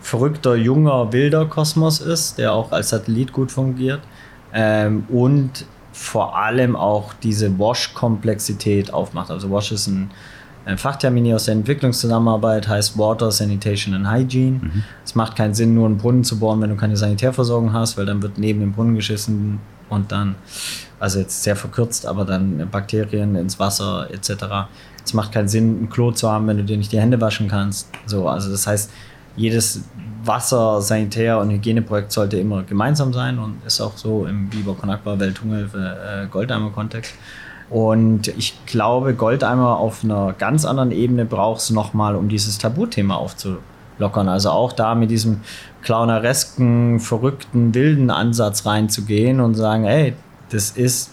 [0.00, 4.00] verrückter, junger, wilder Kosmos ist, der auch als Satellit gut fungiert.
[4.52, 5.66] Ähm, und
[6.00, 9.30] vor allem auch diese Wash-Komplexität aufmacht.
[9.30, 10.10] Also Wash ist ein,
[10.76, 14.60] Fachtermini aus der Entwicklungszusammenarbeit, heißt Water, Sanitation and Hygiene.
[14.62, 14.84] Mhm.
[15.04, 18.06] Es macht keinen Sinn, nur einen Brunnen zu bohren, wenn du keine Sanitärversorgung hast, weil
[18.06, 19.58] dann wird neben dem Brunnen geschissen
[19.88, 20.36] und dann,
[20.98, 24.44] also jetzt sehr verkürzt, aber dann Bakterien ins Wasser etc.
[25.04, 27.48] Es macht keinen Sinn, ein Klo zu haben, wenn du dir nicht die Hände waschen
[27.48, 27.88] kannst.
[28.06, 28.90] So, also das heißt,
[29.36, 29.82] jedes
[30.24, 35.18] Wasser-, Sanitär- und Hygieneprojekt sollte immer gemeinsam sein und ist auch so im Biber Konakwa
[35.18, 37.14] Welthungerhilfe äh, Goldeimer-Kontext.
[37.70, 43.14] Und ich glaube, Goldeimer auf einer ganz anderen Ebene braucht es nochmal, um dieses Tabuthema
[43.14, 44.28] aufzulockern.
[44.28, 45.40] Also auch da mit diesem
[45.82, 50.14] clowneresken, verrückten, wilden Ansatz reinzugehen und sagen, ey,
[50.50, 51.12] das ist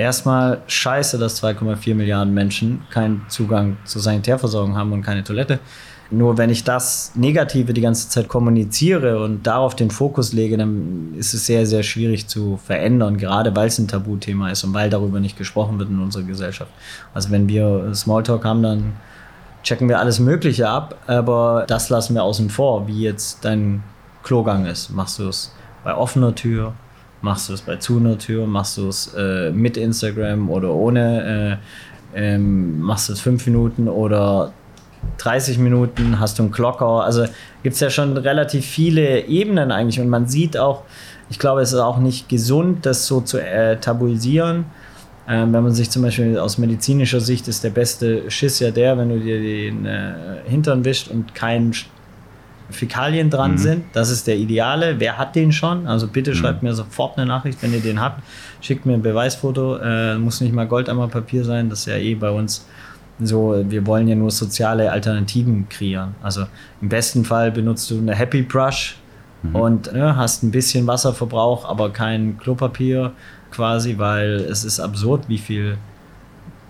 [0.00, 5.60] erstmal scheiße, dass 2,4 Milliarden Menschen keinen Zugang zur Sanitärversorgung haben und keine Toilette.
[6.12, 11.14] Nur wenn ich das Negative die ganze Zeit kommuniziere und darauf den Fokus lege, dann
[11.16, 14.90] ist es sehr, sehr schwierig zu verändern, gerade weil es ein Tabuthema ist und weil
[14.90, 16.72] darüber nicht gesprochen wird in unserer Gesellschaft.
[17.14, 18.92] Also wenn wir Smalltalk haben, dann
[19.62, 23.84] checken wir alles Mögliche ab, aber das lassen wir außen vor, wie jetzt dein
[24.24, 24.90] Klogang ist.
[24.90, 26.72] Machst du es bei offener Tür?
[27.22, 28.46] Machst du es bei zu einer Tür?
[28.46, 31.58] Machst du es äh, mit Instagram oder ohne?
[32.14, 34.52] Äh, ähm, machst du es fünf Minuten oder
[35.18, 37.04] 30 Minuten, hast du einen Glocker.
[37.04, 37.24] Also
[37.62, 40.82] gibt es ja schon relativ viele Ebenen eigentlich und man sieht auch,
[41.28, 44.64] Ich glaube, es ist auch nicht gesund, das so zu äh, tabuisieren.
[45.28, 48.98] Ähm, wenn man sich zum Beispiel aus medizinischer Sicht ist der beste Schiss ja der,
[48.98, 50.12] wenn du dir den äh,
[50.46, 51.72] Hintern wischt und kein
[52.70, 53.58] Fäkalien dran mhm.
[53.58, 53.84] sind.
[53.92, 54.98] Das ist der Ideale.
[54.98, 55.86] Wer hat den schon?
[55.86, 56.34] Also bitte mhm.
[56.34, 58.22] schreibt mir sofort eine Nachricht, wenn ihr den habt.
[58.60, 59.76] Schickt mir ein Beweisfoto.
[59.76, 61.70] Äh, muss nicht mal Papier sein.
[61.70, 62.66] Das ist ja eh bei uns
[63.20, 63.62] so.
[63.68, 66.14] Wir wollen ja nur soziale Alternativen kreieren.
[66.22, 66.46] Also
[66.80, 68.96] im besten Fall benutzt du eine Happy Brush
[69.42, 69.54] mhm.
[69.56, 73.12] und ne, hast ein bisschen Wasserverbrauch, aber kein Klopapier
[73.50, 75.76] quasi, weil es ist absurd, wie viel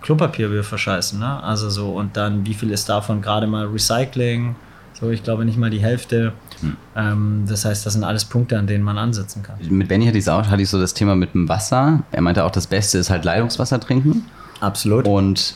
[0.01, 1.19] Klopapier wir verscheißen.
[1.19, 1.43] Ne?
[1.43, 4.55] Also so und dann wie viel ist davon gerade mal Recycling?
[5.01, 6.33] So, ich glaube nicht mal die Hälfte.
[6.59, 6.77] Hm.
[6.95, 9.55] Ähm, das heißt, das sind alles Punkte, an denen man ansetzen kann.
[9.67, 12.03] Mit Benny hatte ich, auch, hatte ich so das Thema mit dem Wasser.
[12.11, 14.25] Er meinte auch, das Beste ist halt Leitungswasser trinken.
[14.59, 15.07] Absolut.
[15.07, 15.55] Und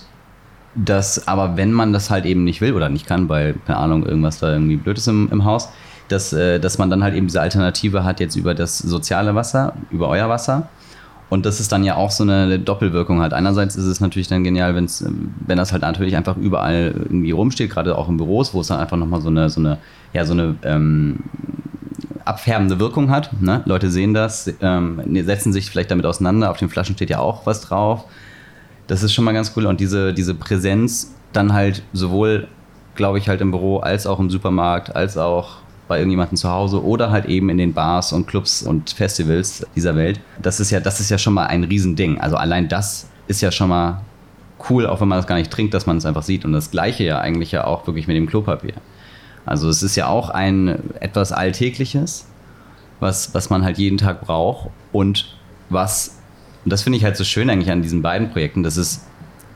[0.74, 4.04] das, aber wenn man das halt eben nicht will oder nicht kann, weil, keine Ahnung,
[4.04, 5.70] irgendwas da irgendwie blöd ist im, im Haus,
[6.08, 9.74] dass, äh, dass man dann halt eben diese Alternative hat jetzt über das soziale Wasser,
[9.92, 10.70] über euer Wasser
[11.30, 13.34] und das ist dann ja auch so eine Doppelwirkung halt.
[13.34, 15.04] Einerseits ist es natürlich dann genial, wenn's,
[15.48, 18.80] wenn das halt natürlich einfach überall irgendwie rumsteht, gerade auch in Büros, wo es dann
[18.80, 19.80] einfach nochmal so eine, so eine,
[20.14, 21.24] ja, so eine ähm,
[22.26, 23.42] abfärbende Wirkung hat.
[23.42, 23.64] Ne?
[23.66, 26.52] Leute sehen das, ähm, ne, setzen sich vielleicht damit auseinander.
[26.52, 28.06] Auf den Flaschen steht ja auch was drauf.
[28.88, 29.66] Das ist schon mal ganz cool.
[29.66, 32.48] Und diese, diese Präsenz dann halt sowohl,
[32.94, 36.84] glaube ich, halt im Büro als auch im Supermarkt, als auch bei irgendjemandem zu Hause
[36.84, 40.20] oder halt eben in den Bars und Clubs und Festivals dieser Welt.
[40.42, 42.20] Das ist ja, das ist ja schon mal ein Riesending.
[42.20, 44.02] Also allein das ist ja schon mal
[44.70, 46.46] cool, auch wenn man das gar nicht trinkt, dass man es einfach sieht.
[46.46, 48.74] Und das Gleiche ja eigentlich ja auch wirklich mit dem Klopapier.
[49.46, 52.28] Also es ist ja auch ein etwas Alltägliches,
[53.00, 55.38] was, was man halt jeden Tag braucht und
[55.70, 56.18] was,
[56.64, 59.06] und das finde ich halt so schön eigentlich an diesen beiden Projekten, dass es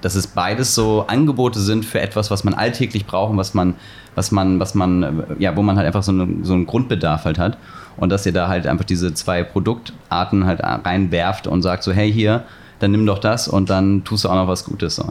[0.01, 3.75] dass es beides so Angebote sind für etwas, was man alltäglich braucht und was man,
[4.15, 7.37] was man, was man, ja, wo man halt einfach so, eine, so einen Grundbedarf halt
[7.37, 7.57] hat.
[7.97, 12.11] Und dass ihr da halt einfach diese zwei Produktarten halt reinwerft und sagt so, hey
[12.11, 12.45] hier,
[12.79, 15.01] dann nimm doch das und dann tust du auch noch was Gutes.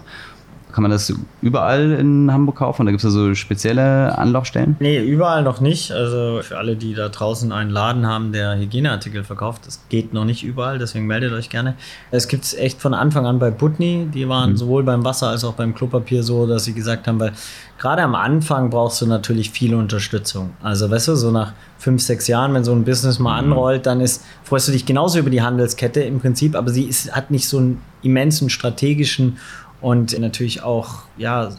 [0.78, 1.12] Kann man das
[1.42, 2.86] überall in Hamburg kaufen?
[2.86, 4.76] Da gibt es da so spezielle Anlaufstellen?
[4.78, 5.90] Nee, überall noch nicht.
[5.90, 10.24] Also für alle, die da draußen einen Laden haben, der Hygieneartikel verkauft, das geht noch
[10.24, 11.74] nicht überall, deswegen meldet euch gerne.
[12.12, 14.06] Es gibt es echt von Anfang an bei Putney.
[14.14, 14.56] Die waren mhm.
[14.56, 17.32] sowohl beim Wasser als auch beim Klopapier so, dass sie gesagt haben, weil
[17.76, 20.50] gerade am Anfang brauchst du natürlich viel Unterstützung.
[20.62, 23.50] Also weißt du, so nach fünf, sechs Jahren, wenn so ein Business mal mhm.
[23.50, 27.16] anrollt, dann ist, freust du dich genauso über die Handelskette im Prinzip, aber sie ist,
[27.16, 29.38] hat nicht so einen immensen strategischen
[29.80, 31.50] und natürlich auch ja,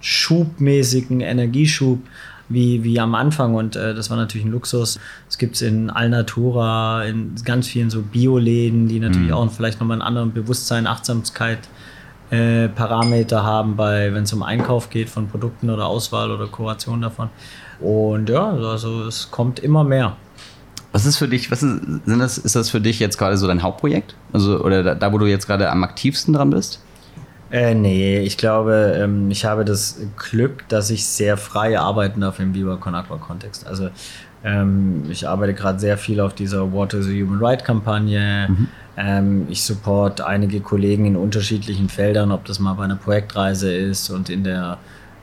[0.00, 2.00] schubmäßigen Energieschub
[2.48, 3.54] wie, wie am Anfang.
[3.54, 4.98] Und äh, das war natürlich ein Luxus.
[5.28, 9.34] Es gibt es in Alnatura, in ganz vielen so Bioläden, die natürlich mhm.
[9.34, 11.58] auch vielleicht nochmal einen anderen Bewusstsein, Achtsamkeit
[12.30, 17.00] äh, Parameter haben, bei wenn es um Einkauf geht von Produkten oder Auswahl oder Kuration
[17.00, 17.30] davon.
[17.80, 20.16] Und ja, also es kommt immer mehr.
[20.92, 23.46] Was ist für dich, was ist, sind das, ist das für dich jetzt gerade so
[23.46, 24.14] dein Hauptprojekt?
[24.32, 26.80] Also, oder da, da wo du jetzt gerade am aktivsten dran bist?
[27.50, 32.40] Äh, nee, ich glaube, ähm, ich habe das Glück, dass ich sehr frei arbeiten darf
[32.40, 33.66] im Viva Con Aqua Kontext.
[33.66, 33.90] Also
[34.44, 38.48] ähm, ich arbeite gerade sehr viel auf dieser Water is a Human Right Kampagne.
[38.48, 38.68] Mhm.
[38.96, 44.10] Ähm, ich support einige Kollegen in unterschiedlichen Feldern, ob das mal bei einer Projektreise ist
[44.10, 44.78] und in der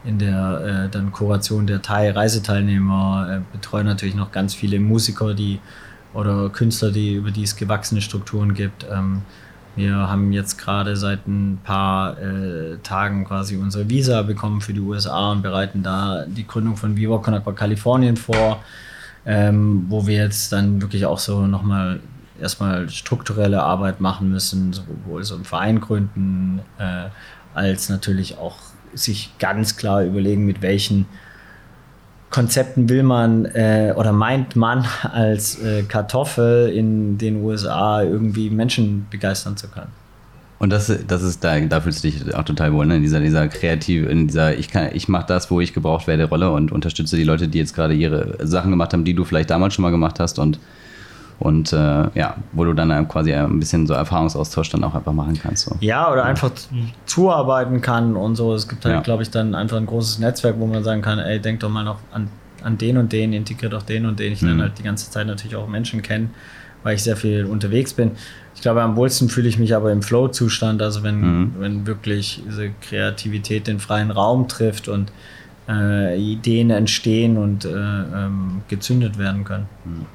[0.05, 5.33] in der äh, dann Kuration der Thai Reiseteilnehmer äh, betreue natürlich noch ganz viele Musiker,
[5.33, 5.59] die
[6.13, 8.85] oder Künstler, die über die es gewachsene Strukturen gibt.
[8.91, 9.21] Ähm,
[9.75, 14.79] wir haben jetzt gerade seit ein paar äh, Tagen quasi unsere Visa bekommen für die
[14.79, 18.63] USA und bereiten da die Gründung von Viva Con Aqua Kalifornien vor,
[19.25, 21.99] ähm, wo wir jetzt dann wirklich auch so nochmal
[22.39, 27.09] erstmal strukturelle Arbeit machen müssen, sowohl so einen Verein gründen, äh,
[27.53, 28.57] als natürlich auch
[28.93, 31.07] sich ganz klar überlegen, mit welchen
[32.33, 39.05] Konzepten will man äh, oder meint man als äh, Kartoffel in den USA irgendwie Menschen
[39.11, 39.91] begeistern zu können.
[40.57, 42.95] Und das, das ist da, da fühlst du dich auch total wohl, ne?
[42.95, 46.49] In dieser, dieser kreativ, in dieser, ich ich mache das, wo ich gebraucht werde, Rolle
[46.49, 49.75] und unterstütze die Leute, die jetzt gerade ihre Sachen gemacht haben, die du vielleicht damals
[49.75, 50.57] schon mal gemacht hast und
[51.43, 51.77] und äh,
[52.15, 55.65] ja, wo du dann quasi ein bisschen so Erfahrungsaustausch dann auch einfach machen kannst.
[55.65, 55.75] So.
[55.81, 56.51] Ja, oder einfach
[57.05, 58.53] zuarbeiten kann und so.
[58.53, 59.01] Es gibt halt, ja.
[59.01, 61.83] glaube ich, dann einfach ein großes Netzwerk, wo man sagen kann, ey, denk doch mal
[61.83, 62.29] noch an,
[62.63, 64.31] an den und den, integriert auch den und den.
[64.31, 64.49] Ich mhm.
[64.49, 66.29] lerne halt die ganze Zeit natürlich auch Menschen kennen,
[66.81, 68.11] weil ich sehr viel unterwegs bin.
[68.55, 71.55] Ich glaube, am wohlsten fühle ich mich aber im Flow-Zustand, also wenn, mhm.
[71.59, 75.11] wenn wirklich diese Kreativität den freien Raum trifft und
[75.67, 79.67] äh, Ideen entstehen und äh, ähm, gezündet werden können.
[79.83, 80.05] Mhm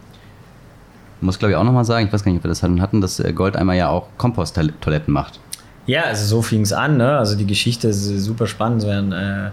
[1.20, 3.20] muss glaube ich auch nochmal sagen, ich weiß gar nicht, ob wir das hatten, dass
[3.20, 5.40] äh, Goldeimer ja auch Komposttoiletten macht.
[5.86, 6.98] Ja, also so fing es an.
[6.98, 7.16] Ne?
[7.18, 8.82] Also die Geschichte ist super spannend.
[8.82, 9.50] Es wäre ein äh,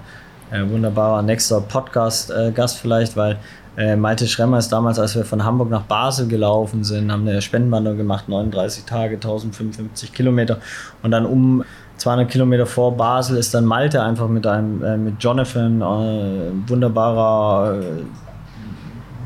[0.57, 3.37] äh, wunderbarer nächster Podcast-Gast vielleicht, weil
[3.77, 7.41] Äh, Malte Schremmer ist damals, als wir von Hamburg nach Basel gelaufen sind, haben eine
[7.41, 10.59] Spendenwanderung gemacht, 39 Tage, 1055 Kilometer.
[11.03, 11.63] Und dann um
[11.97, 17.79] 200 Kilometer vor Basel ist dann Malte einfach mit einem, äh, mit Jonathan, äh, wunderbarer,
[17.79, 17.83] äh,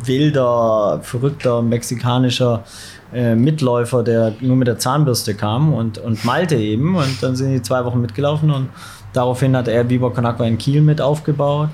[0.06, 2.64] wilder, verrückter, mexikanischer
[3.14, 6.96] äh, Mitläufer, der nur mit der Zahnbürste kam und, und Malte eben.
[6.96, 8.70] Und dann sind die zwei Wochen mitgelaufen und
[9.14, 11.70] daraufhin hat er Biber Konakwa in Kiel mit aufgebaut.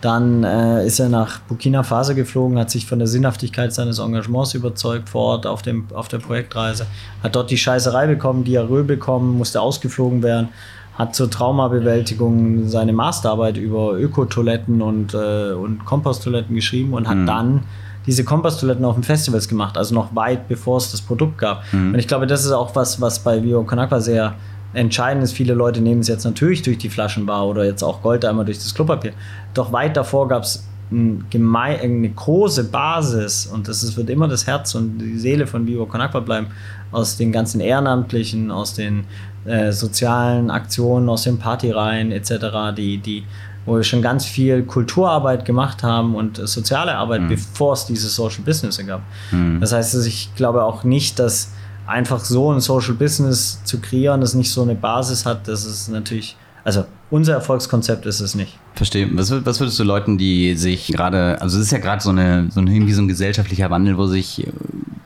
[0.00, 4.54] Dann äh, ist er nach Burkina Faso geflogen, hat sich von der Sinnhaftigkeit seines Engagements
[4.54, 6.86] überzeugt vor Ort auf, dem, auf der Projektreise,
[7.20, 10.50] hat dort die Scheißerei bekommen, Diarrhoe bekommen, musste ausgeflogen werden,
[10.98, 17.26] hat zur Traumabewältigung seine Masterarbeit über Ökotoiletten und, äh, und Komposttoiletten geschrieben und hat mhm.
[17.26, 17.62] dann
[18.04, 21.62] diese Komposttoiletten auf den Festivals gemacht, also noch weit bevor es das Produkt gab.
[21.72, 21.92] Mhm.
[21.92, 24.34] Und ich glaube, das ist auch was, was bei Vio Konakwa sehr
[24.72, 25.32] entscheidend ist.
[25.32, 28.74] Viele Leute nehmen es jetzt natürlich durch die Flaschenbar oder jetzt auch Goldeimer durch das
[28.74, 29.12] Klopapier.
[29.54, 34.74] Doch weit davor gab es eine große Basis und das ist, wird immer das Herz
[34.74, 36.48] und die Seele von Vivo Konakwa bleiben,
[36.92, 39.04] aus den ganzen Ehrenamtlichen, aus den
[39.44, 43.24] äh, sozialen Aktionen, aus den Partyreihen etc., die, die
[43.68, 47.28] wo wir schon ganz viel Kulturarbeit gemacht haben und soziale Arbeit, mhm.
[47.28, 49.02] bevor es diese Social Business gab.
[49.30, 49.60] Mhm.
[49.60, 51.52] Das heißt, ich glaube auch nicht, dass
[51.86, 55.88] einfach so ein Social Business zu kreieren, das nicht so eine Basis hat, das ist
[55.88, 58.58] natürlich, also unser Erfolgskonzept ist es nicht.
[58.74, 59.08] Verstehe.
[59.12, 62.48] Was, was würdest du Leuten, die sich gerade, also es ist ja gerade so eine,
[62.50, 64.46] so ein, irgendwie so ein gesellschaftlicher Wandel, wo sich,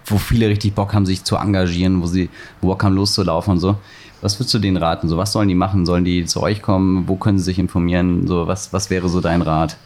[0.07, 2.29] wo viele richtig Bock haben, sich zu engagieren, wo sie
[2.61, 3.77] Bock haben, loszulaufen und so.
[4.21, 5.09] Was würdest du denen raten?
[5.09, 5.85] So, was sollen die machen?
[5.85, 7.09] Sollen die zu euch kommen?
[7.09, 8.27] Wo können sie sich informieren?
[8.27, 9.77] So, was, was wäre so dein Rat?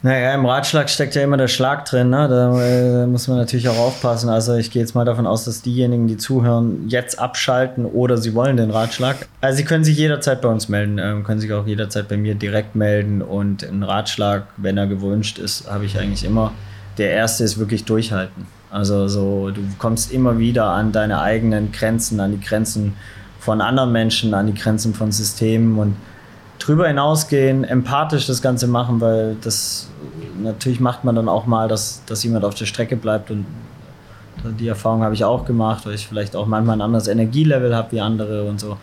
[0.00, 2.10] Naja, im Ratschlag steckt ja immer der Schlag drin.
[2.10, 2.28] Ne?
[2.28, 4.28] Da äh, muss man natürlich auch aufpassen.
[4.28, 8.34] Also ich gehe jetzt mal davon aus, dass diejenigen, die zuhören, jetzt abschalten oder sie
[8.34, 9.26] wollen den Ratschlag.
[9.40, 12.36] Also sie können sich jederzeit bei uns melden, ähm, können sich auch jederzeit bei mir
[12.36, 13.22] direkt melden.
[13.22, 16.52] Und ein Ratschlag, wenn er gewünscht ist, habe ich eigentlich immer.
[16.96, 18.46] Der erste ist wirklich durchhalten.
[18.70, 22.94] Also so, du kommst immer wieder an deine eigenen Grenzen, an die Grenzen
[23.40, 25.96] von anderen Menschen, an die Grenzen von Systemen und
[26.68, 29.88] drüber hinausgehen, empathisch das Ganze machen, weil das
[30.42, 33.46] natürlich macht man dann auch mal, dass, dass jemand auf der Strecke bleibt und
[34.44, 37.92] die Erfahrung habe ich auch gemacht, weil ich vielleicht auch manchmal ein anderes Energielevel habe
[37.92, 38.76] wie andere und so.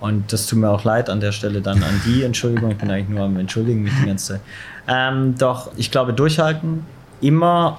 [0.00, 2.70] Und das tut mir auch leid an der Stelle dann an die Entschuldigung.
[2.70, 4.40] Ich bin eigentlich nur am Entschuldigen mich die ganze Zeit.
[4.88, 6.84] Ähm, doch ich glaube, durchhalten,
[7.20, 7.78] immer,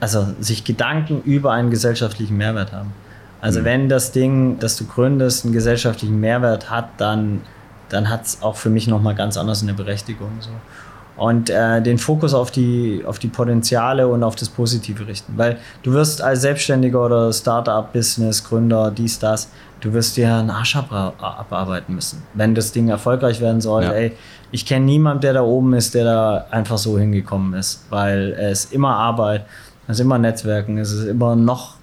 [0.00, 2.92] also sich Gedanken über einen gesellschaftlichen Mehrwert haben.
[3.40, 3.64] Also mhm.
[3.64, 7.40] wenn das Ding, das du gründest, einen gesellschaftlichen Mehrwert hat, dann,
[7.90, 10.30] dann hat es auch für mich nochmal ganz anders eine Berechtigung.
[10.40, 10.50] So.
[11.16, 15.34] Und äh, den Fokus auf die, auf die Potenziale und auf das Positive richten.
[15.36, 19.50] Weil du wirst als Selbstständiger oder Startup, Business, Gründer, dies, das,
[19.80, 22.22] du wirst dir einen Arsch abarbeiten müssen.
[22.32, 23.92] Wenn das Ding erfolgreich werden soll, ja.
[23.92, 24.12] ey,
[24.50, 27.84] ich kenne niemanden, der da oben ist, der da einfach so hingekommen ist.
[27.90, 29.44] Weil es immer Arbeit,
[29.88, 31.74] es ist immer Netzwerken, es ist immer noch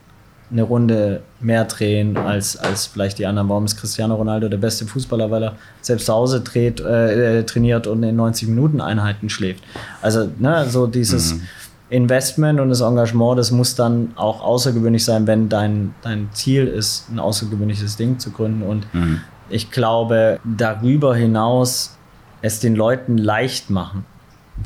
[0.49, 3.49] eine Runde mehr drehen als, als vielleicht die anderen.
[3.49, 5.29] Warum ist Cristiano Ronaldo der beste Fußballer?
[5.29, 9.63] Weil er selbst zu Hause dreht, äh, trainiert und in 90 Minuten Einheiten schläft.
[10.01, 11.41] Also ne, so dieses mhm.
[11.89, 17.10] Investment und das Engagement, das muss dann auch außergewöhnlich sein, wenn dein, dein Ziel ist,
[17.10, 18.63] ein außergewöhnliches Ding zu gründen.
[18.63, 19.21] Und mhm.
[19.49, 21.97] ich glaube, darüber hinaus
[22.41, 24.05] es den Leuten leicht machen.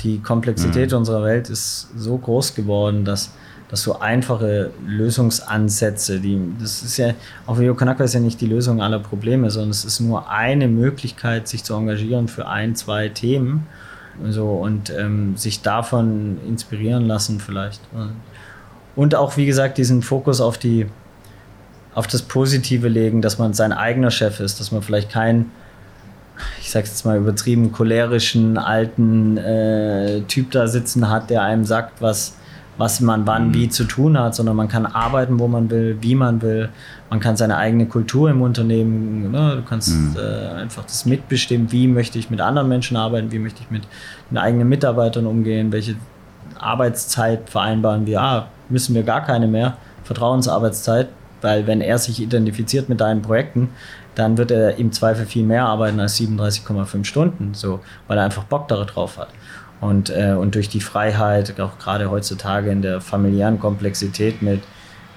[0.02, 0.98] Die Komplexität mhm.
[0.98, 3.32] unserer Welt ist so groß geworden, dass
[3.72, 7.14] dass so einfache Lösungsansätze, die, das ist ja,
[7.46, 10.68] auch Video Kanaka ist ja nicht die Lösung aller Probleme, sondern es ist nur eine
[10.68, 13.66] Möglichkeit, sich zu engagieren für ein, zwei Themen
[14.28, 17.80] so, und ähm, sich davon inspirieren lassen vielleicht.
[18.94, 20.84] Und auch, wie gesagt, diesen Fokus auf die,
[21.94, 25.50] auf das Positive legen, dass man sein eigener Chef ist, dass man vielleicht kein,
[26.60, 32.02] ich sag's jetzt mal übertrieben, cholerischen alten äh, Typ da sitzen hat, der einem sagt,
[32.02, 32.34] was,
[32.78, 33.54] was man wann mhm.
[33.54, 36.70] wie zu tun hat, sondern man kann arbeiten, wo man will, wie man will.
[37.10, 40.16] Man kann seine eigene Kultur im Unternehmen, ne, du kannst mhm.
[40.16, 43.82] äh, einfach das mitbestimmen, wie möchte ich mit anderen Menschen arbeiten, wie möchte ich mit
[44.30, 45.96] den eigenen Mitarbeitern umgehen, welche
[46.58, 48.20] Arbeitszeit vereinbaren wir.
[48.20, 51.08] Ah, müssen wir gar keine mehr, Vertrauensarbeitszeit,
[51.42, 53.70] weil wenn er sich identifiziert mit deinen Projekten,
[54.14, 58.44] dann wird er im Zweifel viel mehr arbeiten als 37,5 Stunden, so, weil er einfach
[58.44, 59.28] Bock darauf hat.
[59.82, 64.62] Und, äh, und durch die Freiheit, auch gerade heutzutage in der familiären Komplexität mit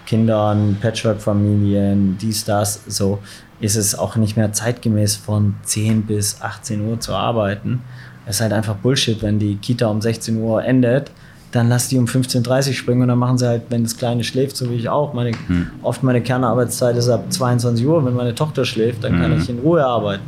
[0.07, 3.20] Kindern, Patchwork-Familien, dies, das, so
[3.59, 7.84] ist es auch nicht mehr zeitgemäß von 10 bis 18 Uhr zu arbeiten.
[8.26, 11.11] Es ist halt einfach Bullshit, wenn die Kita um 16 Uhr endet,
[11.51, 14.24] dann lass die um 15.30 Uhr springen und dann machen sie halt, wenn das Kleine
[14.24, 15.13] schläft, so wie ich auch.
[15.13, 15.68] Meine, hm.
[15.84, 18.03] Oft meine Kernarbeitszeit ist ab 22 Uhr.
[18.03, 19.22] Wenn meine Tochter schläft, dann hm.
[19.22, 20.24] kann ich in Ruhe arbeiten.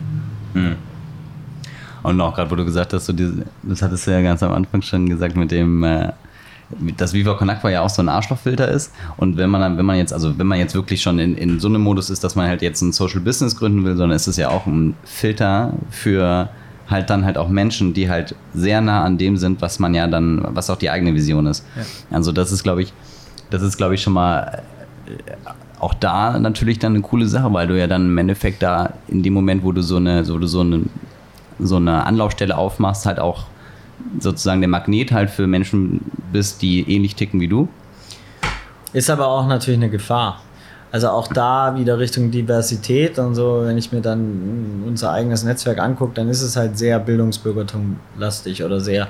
[0.53, 0.75] Hm.
[2.07, 4.53] Und auch gerade, wo du gesagt hast, so diese, das hattest du ja ganz am
[4.53, 6.13] Anfang schon gesagt mit dem, äh,
[6.95, 8.93] dass Viva Con Aqua ja auch so ein Arschlochfilter ist.
[9.17, 11.59] Und wenn man dann, wenn man jetzt, also wenn man jetzt wirklich schon in, in
[11.59, 14.27] so einem Modus ist, dass man halt jetzt ein Social Business gründen will, sondern ist
[14.27, 16.49] es ja auch ein Filter für
[16.89, 20.07] halt dann halt auch Menschen, die halt sehr nah an dem sind, was man ja
[20.07, 21.65] dann, was auch die eigene Vision ist.
[21.75, 21.83] Ja.
[22.15, 22.93] Also das ist, glaube ich,
[23.49, 24.63] das ist, glaube ich, schon mal
[25.07, 25.11] äh,
[25.79, 29.23] auch da natürlich dann eine coole Sache, weil du ja dann im Endeffekt da in
[29.23, 30.83] dem Moment, wo du so eine, wo du so eine,
[31.59, 33.45] so eine Anlaufstelle aufmachst, halt auch
[34.19, 37.67] sozusagen der Magnet halt für Menschen bist, die ähnlich ticken wie du.
[38.93, 40.41] Ist aber auch natürlich eine Gefahr.
[40.91, 45.79] Also auch da wieder Richtung Diversität und so, wenn ich mir dann unser eigenes Netzwerk
[45.79, 49.09] angucke, dann ist es halt sehr Bildungsbürgertum-lastig oder sehr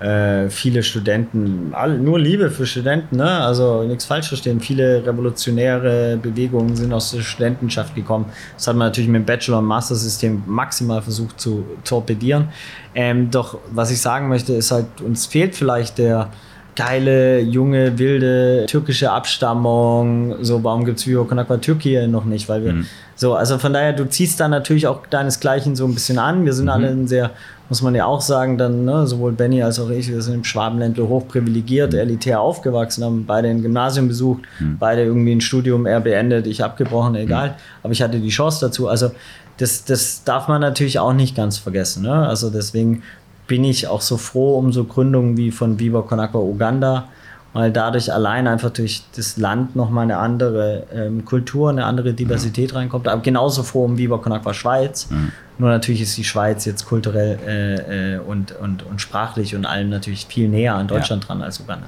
[0.00, 3.30] äh, viele Studenten, all, nur Liebe für Studenten, ne?
[3.30, 4.58] also nichts falsch verstehen.
[4.60, 8.24] Viele revolutionäre Bewegungen sind aus der Studentenschaft gekommen.
[8.56, 12.48] Das hat man natürlich mit dem Bachelor- und Master-System maximal versucht zu torpedieren.
[12.94, 16.30] Ähm, doch was ich sagen möchte, ist halt, uns fehlt vielleicht der
[16.76, 20.42] geile, junge, wilde türkische Abstammung.
[20.42, 22.48] So, warum gibt es Vivo Con Aqua Türkei noch nicht?
[22.48, 22.86] Weil wir, mhm.
[23.16, 26.46] so, also von daher, du ziehst da natürlich auch deinesgleichen so ein bisschen an.
[26.46, 26.70] Wir sind mhm.
[26.70, 27.32] alle ein sehr
[27.70, 30.44] muss man ja auch sagen, dann ne, sowohl Benny als auch ich, wir sind im
[30.44, 32.00] Schwabenländle hochprivilegiert, mhm.
[32.00, 34.76] elitär aufgewachsen, haben beide ein Gymnasium besucht, mhm.
[34.78, 37.50] beide irgendwie ein Studium eher beendet, ich abgebrochen, egal.
[37.50, 37.54] Mhm.
[37.84, 38.88] Aber ich hatte die Chance dazu.
[38.88, 39.12] Also
[39.56, 42.02] das, das darf man natürlich auch nicht ganz vergessen.
[42.02, 42.12] Ne?
[42.12, 43.02] Also deswegen
[43.46, 47.08] bin ich auch so froh um so Gründungen wie von Viva Conakwa Uganda,
[47.52, 52.74] weil dadurch allein einfach durch das Land nochmal eine andere ähm, Kultur, eine andere Diversität
[52.74, 53.08] reinkommt.
[53.08, 55.10] Aber genauso froh um Viva Conakwa Schweiz.
[55.10, 55.32] Mhm.
[55.58, 59.90] Nur natürlich ist die Schweiz jetzt kulturell äh, äh, und, und, und sprachlich und allem
[59.90, 61.28] natürlich viel näher an Deutschland ja.
[61.28, 61.86] dran als Uganda.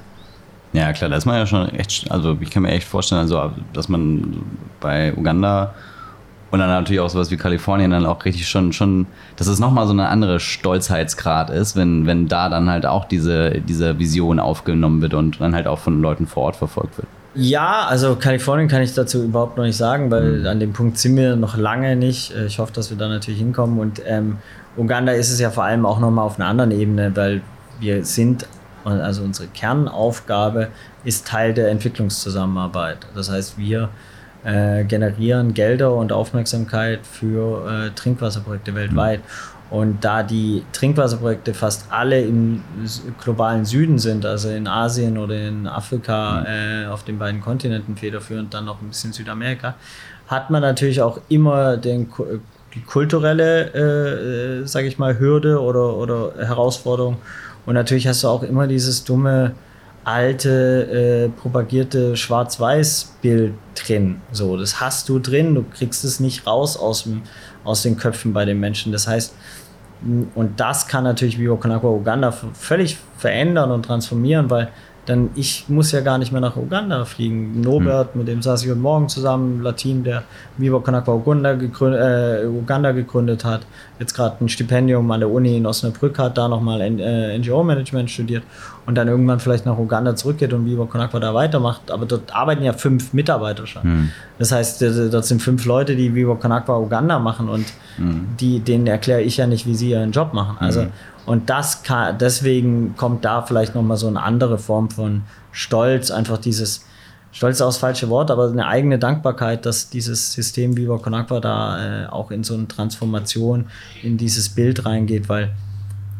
[0.72, 3.52] Ja, klar, da ist man ja schon echt, also ich kann mir echt vorstellen, also,
[3.72, 4.42] dass man
[4.80, 5.74] bei Uganda
[6.53, 9.86] und dann natürlich auch sowas wie Kalifornien dann auch richtig schon, schon dass es nochmal
[9.86, 15.00] so eine andere Stolzheitsgrad ist, wenn, wenn da dann halt auch diese, diese Vision aufgenommen
[15.00, 17.09] wird und dann halt auch von Leuten vor Ort verfolgt wird.
[17.34, 20.46] Ja, also Kalifornien kann ich dazu überhaupt noch nicht sagen, weil mhm.
[20.46, 22.36] an dem Punkt sind wir noch lange nicht.
[22.36, 23.78] Äh, ich hoffe, dass wir da natürlich hinkommen.
[23.78, 24.36] Und ähm,
[24.76, 27.40] Uganda ist es ja vor allem auch nochmal auf einer anderen Ebene, weil
[27.80, 28.46] wir sind,
[28.84, 30.68] also unsere Kernaufgabe
[31.05, 32.98] ist Teil der Entwicklungszusammenarbeit.
[33.14, 33.88] Das heißt, wir
[34.45, 39.20] äh, generieren Gelder und Aufmerksamkeit für äh, Trinkwasserprojekte weltweit.
[39.70, 42.62] Und da die Trinkwasserprojekte fast alle im
[43.22, 48.53] globalen Süden sind, also in Asien oder in Afrika, äh, auf den beiden Kontinenten federführend,
[48.53, 49.76] dann noch ein bisschen Südamerika,
[50.26, 52.12] hat man natürlich auch immer den,
[52.74, 57.16] die kulturelle, äh, äh sage ich mal, Hürde oder, oder Herausforderung.
[57.64, 59.55] Und natürlich hast du auch immer dieses dumme
[60.05, 64.20] alte, äh, propagierte Schwarz-Weiß-Bild drin.
[64.32, 67.22] So, das hast du drin, du kriegst es nicht raus aus, dem,
[67.64, 68.92] aus den Köpfen bei den Menschen.
[68.92, 69.34] Das heißt,
[70.34, 74.68] und das kann natürlich Vivo Konakwa Uganda völlig verändern und transformieren, weil
[75.07, 77.61] dann ich muss ja gar nicht mehr nach Uganda fliegen.
[77.61, 78.20] Norbert, mhm.
[78.20, 80.22] mit dem saß ich heute Morgen zusammen, Latin, der
[80.57, 83.62] Viva Konakwa Uganda gegründet, äh, Uganda gegründet hat,
[83.98, 88.44] jetzt gerade ein Stipendium an der Uni in Osnabrück hat, da nochmal äh, NGO-Management studiert
[88.86, 91.90] und dann irgendwann vielleicht nach Uganda zurückgeht und Viva Konakwa da weitermacht.
[91.90, 93.82] Aber dort arbeiten ja fünf Mitarbeiter schon.
[93.84, 94.09] Mhm.
[94.38, 97.66] Das heißt, dort sind fünf Leute, die Viva Konakwa Uganda machen und
[97.98, 98.28] mhm.
[98.40, 100.57] die, denen erkläre ich ja nicht, wie sie ihren Job machen.
[100.61, 100.88] Also mhm.
[101.26, 106.38] Und das kann, deswegen kommt da vielleicht nochmal so eine andere Form von Stolz, einfach
[106.38, 106.84] dieses,
[107.32, 111.14] Stolz ist auch das falsche Wort, aber eine eigene Dankbarkeit, dass dieses System Viva Con
[111.14, 113.66] Aqua da äh, auch in so eine Transformation
[114.02, 115.54] in dieses Bild reingeht, weil,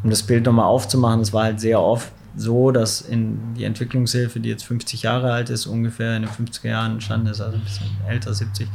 [0.03, 4.39] um das Bild nochmal aufzumachen, es war halt sehr oft so, dass in die Entwicklungshilfe,
[4.39, 7.63] die jetzt 50 Jahre alt ist, ungefähr in den 50er Jahren entstanden ist, also ein
[7.63, 8.67] bisschen älter, 70,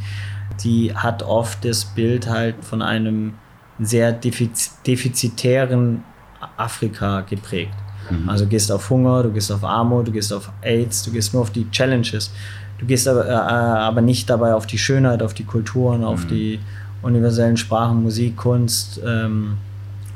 [0.62, 3.34] die hat oft das Bild halt von einem
[3.80, 6.04] sehr defizitären
[6.56, 7.74] Afrika geprägt.
[8.10, 8.28] Mhm.
[8.28, 11.32] Also du gehst auf Hunger, du gehst auf Armut, du gehst auf AIDS, du gehst
[11.32, 12.30] nur auf die Challenges.
[12.78, 16.28] Du gehst aber, äh, aber nicht dabei auf die Schönheit, auf die Kulturen, auf mhm.
[16.28, 16.60] die
[17.02, 19.00] universellen Sprachen, Musik, Kunst.
[19.04, 19.58] Ähm,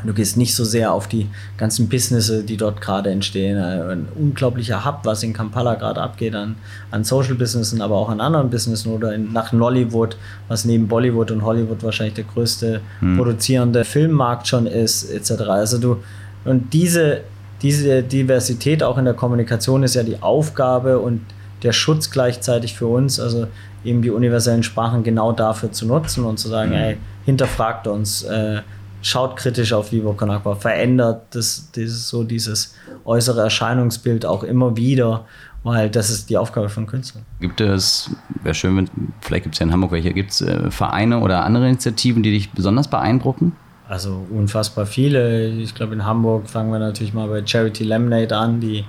[0.04, 3.58] du gehst nicht so sehr auf die ganzen Businesses, die dort gerade entstehen.
[3.58, 6.56] Ein unglaublicher Hub, was in Kampala gerade abgeht an,
[6.90, 10.16] an Social Businessen, aber auch an anderen Businessen oder in, nach Nollywood,
[10.48, 13.16] was neben Bollywood und Hollywood wahrscheinlich der größte mhm.
[13.16, 15.42] produzierende Filmmarkt schon ist, etc.
[15.42, 16.02] Also du,
[16.44, 17.20] und diese,
[17.62, 21.20] diese Diversität auch in der Kommunikation ist ja die Aufgabe und
[21.62, 23.46] der Schutz gleichzeitig für uns, also
[23.84, 26.76] eben die universellen Sprachen genau dafür zu nutzen und zu sagen, mhm.
[26.76, 28.62] ey, hinterfragt uns, äh,
[29.02, 32.74] schaut kritisch auf Vivo Con Agua, verändert das, dieses, so dieses
[33.04, 35.26] äußere Erscheinungsbild auch immer wieder,
[35.64, 37.24] weil das ist die Aufgabe von Künstlern.
[37.40, 38.10] Gibt es,
[38.42, 38.88] wäre schön, wenn,
[39.20, 42.30] vielleicht gibt es ja in Hamburg welche, gibt es äh, Vereine oder andere Initiativen, die
[42.30, 43.52] dich besonders beeindrucken?
[43.88, 45.48] Also unfassbar viele.
[45.48, 48.84] Ich glaube, in Hamburg fangen wir natürlich mal bei Charity Lemonade an, die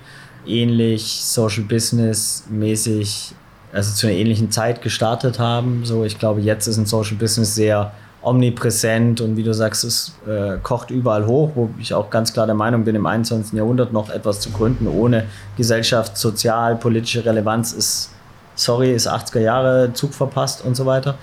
[0.47, 3.34] ähnlich Social Business mäßig,
[3.74, 5.84] also zu einer ähnlichen Zeit gestartet haben.
[5.84, 7.91] So, ich glaube, jetzt ist ein Social Business sehr
[8.24, 12.45] omnipräsent und wie du sagst, es äh, kocht überall hoch, wo ich auch ganz klar
[12.45, 13.53] der Meinung bin, im 21.
[13.53, 15.26] Jahrhundert noch etwas zu gründen ohne
[15.57, 18.11] Gesellschaft, sozial, politische Relevanz ist,
[18.55, 21.15] sorry, ist 80er Jahre Zug verpasst und so weiter.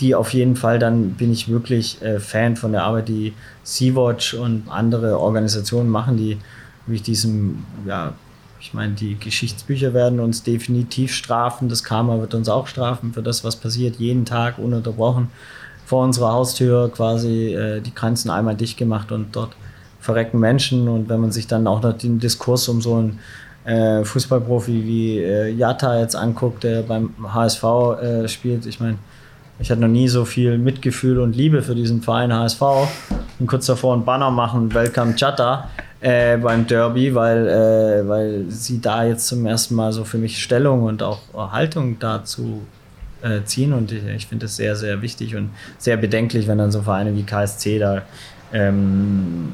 [0.00, 4.34] Die auf jeden Fall, dann bin ich wirklich äh, Fan von der Arbeit, die Sea-Watch
[4.34, 6.38] und andere Organisationen machen, die
[6.86, 8.12] durch diesem, ja,
[8.60, 13.22] ich meine, die Geschichtsbücher werden uns definitiv strafen, das Karma wird uns auch strafen für
[13.22, 15.28] das, was passiert, jeden Tag ununterbrochen
[15.86, 19.52] vor unserer Haustür quasi äh, die Grenzen einmal dicht gemacht und dort
[20.00, 20.88] verrecken Menschen.
[20.88, 23.18] Und wenn man sich dann auch noch den Diskurs um so einen
[23.64, 28.98] äh, Fußballprofi wie äh, Jatta jetzt anguckt, der beim HSV äh, spielt, ich meine,
[29.58, 32.62] ich hatte noch nie so viel Mitgefühl und Liebe für diesen Verein HSV
[33.38, 35.68] und kurz davor einen Banner machen, Welcome Jatta
[36.00, 40.42] äh, beim Derby, weil, äh, weil sie da jetzt zum ersten Mal so für mich
[40.42, 41.20] Stellung und auch
[41.52, 42.62] Haltung dazu
[43.22, 46.72] äh, ziehen und ich, ich finde es sehr, sehr wichtig und sehr bedenklich, wenn dann
[46.72, 48.02] so Vereine wie KSC da
[48.52, 49.52] ähm,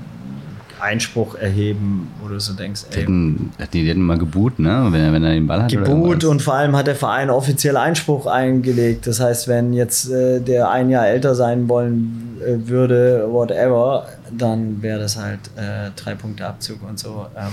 [0.80, 2.94] Einspruch erheben, wo du so denkst, ey.
[2.96, 4.86] Die hätten, die hätten mal geboot, ne?
[4.90, 5.70] Wenn er, wenn er den Ball hat.
[5.70, 9.06] Geboot und vor allem hat der Verein offiziell Einspruch eingelegt.
[9.06, 14.82] Das heißt, wenn jetzt äh, der ein Jahr älter sein wollen äh, würde, whatever, dann
[14.82, 17.26] wäre das halt äh, drei Punkte Abzug und so.
[17.36, 17.52] Ähm,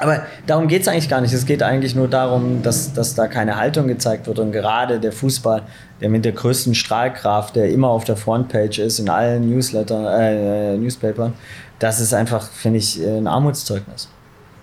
[0.00, 1.32] aber darum geht es eigentlich gar nicht.
[1.32, 4.38] Es geht eigentlich nur darum, dass, dass da keine Haltung gezeigt wird.
[4.38, 5.62] Und gerade der Fußball,
[6.00, 10.76] der mit der größten Strahlkraft, der immer auf der Frontpage ist, in allen Newsletter, äh,
[10.76, 11.32] Newspapern,
[11.80, 14.08] das ist einfach, finde ich, ein Armutszeugnis.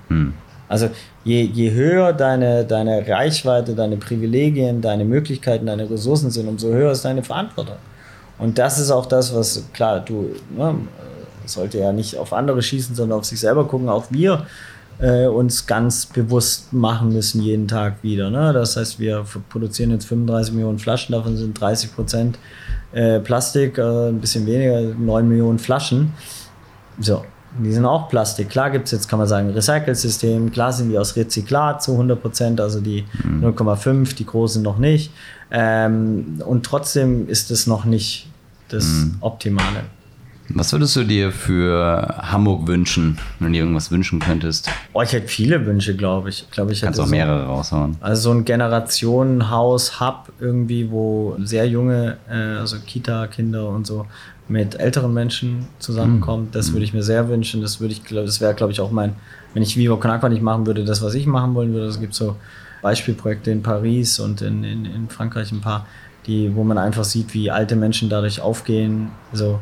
[0.07, 0.33] Hm.
[0.69, 0.89] Also
[1.23, 6.91] je, je höher deine, deine Reichweite, deine Privilegien, deine Möglichkeiten, deine Ressourcen sind, umso höher
[6.91, 7.77] ist deine Verantwortung.
[8.37, 10.75] Und das ist auch das, was, klar, du ne,
[11.45, 13.89] sollte ja nicht auf andere schießen, sondern auf sich selber gucken.
[13.89, 14.45] Auch wir
[14.99, 18.29] äh, uns ganz bewusst machen müssen jeden Tag wieder.
[18.29, 18.53] Ne?
[18.53, 22.39] Das heißt, wir produzieren jetzt 35 Millionen Flaschen, davon sind 30 Prozent
[22.93, 26.13] äh, Plastik, äh, ein bisschen weniger, 9 Millionen Flaschen.
[26.99, 27.23] So,
[27.59, 28.49] die sind auch Plastik.
[28.49, 30.51] Klar gibt es jetzt, kann man sagen, Recycle-System.
[30.51, 33.45] Klar sind die aus Rezyklat zu 100 Prozent, also die mhm.
[33.45, 35.11] 0,5, die großen noch nicht.
[35.51, 38.29] Ähm, und trotzdem ist es noch nicht
[38.69, 39.17] das mhm.
[39.21, 39.83] Optimale.
[40.49, 44.69] Was würdest du dir für Hamburg wünschen, wenn du dir irgendwas wünschen könntest?
[44.93, 46.43] Oh, ich hätte viele Wünsche, glaube ich.
[46.43, 47.97] ich, glaub, ich Kannst auch mehrere so, raushauen.
[47.99, 54.05] Also so ein Generationenhaus, Hub irgendwie, wo sehr junge, äh, also Kita-Kinder und so
[54.47, 56.45] mit älteren Menschen zusammenkommen.
[56.45, 56.51] Mhm.
[56.51, 57.61] Das würde ich mir sehr wünschen.
[57.61, 59.15] Das würde ich, das wäre, glaube ich, auch mein,
[59.53, 61.87] wenn ich Vivo Con Aqua nicht machen würde, das, was ich machen wollen würde.
[61.87, 62.35] Es gibt so
[62.81, 65.87] Beispielprojekte in Paris und in, in, in Frankreich ein paar,
[66.27, 69.09] die, wo man einfach sieht, wie alte Menschen dadurch aufgehen.
[69.33, 69.59] So,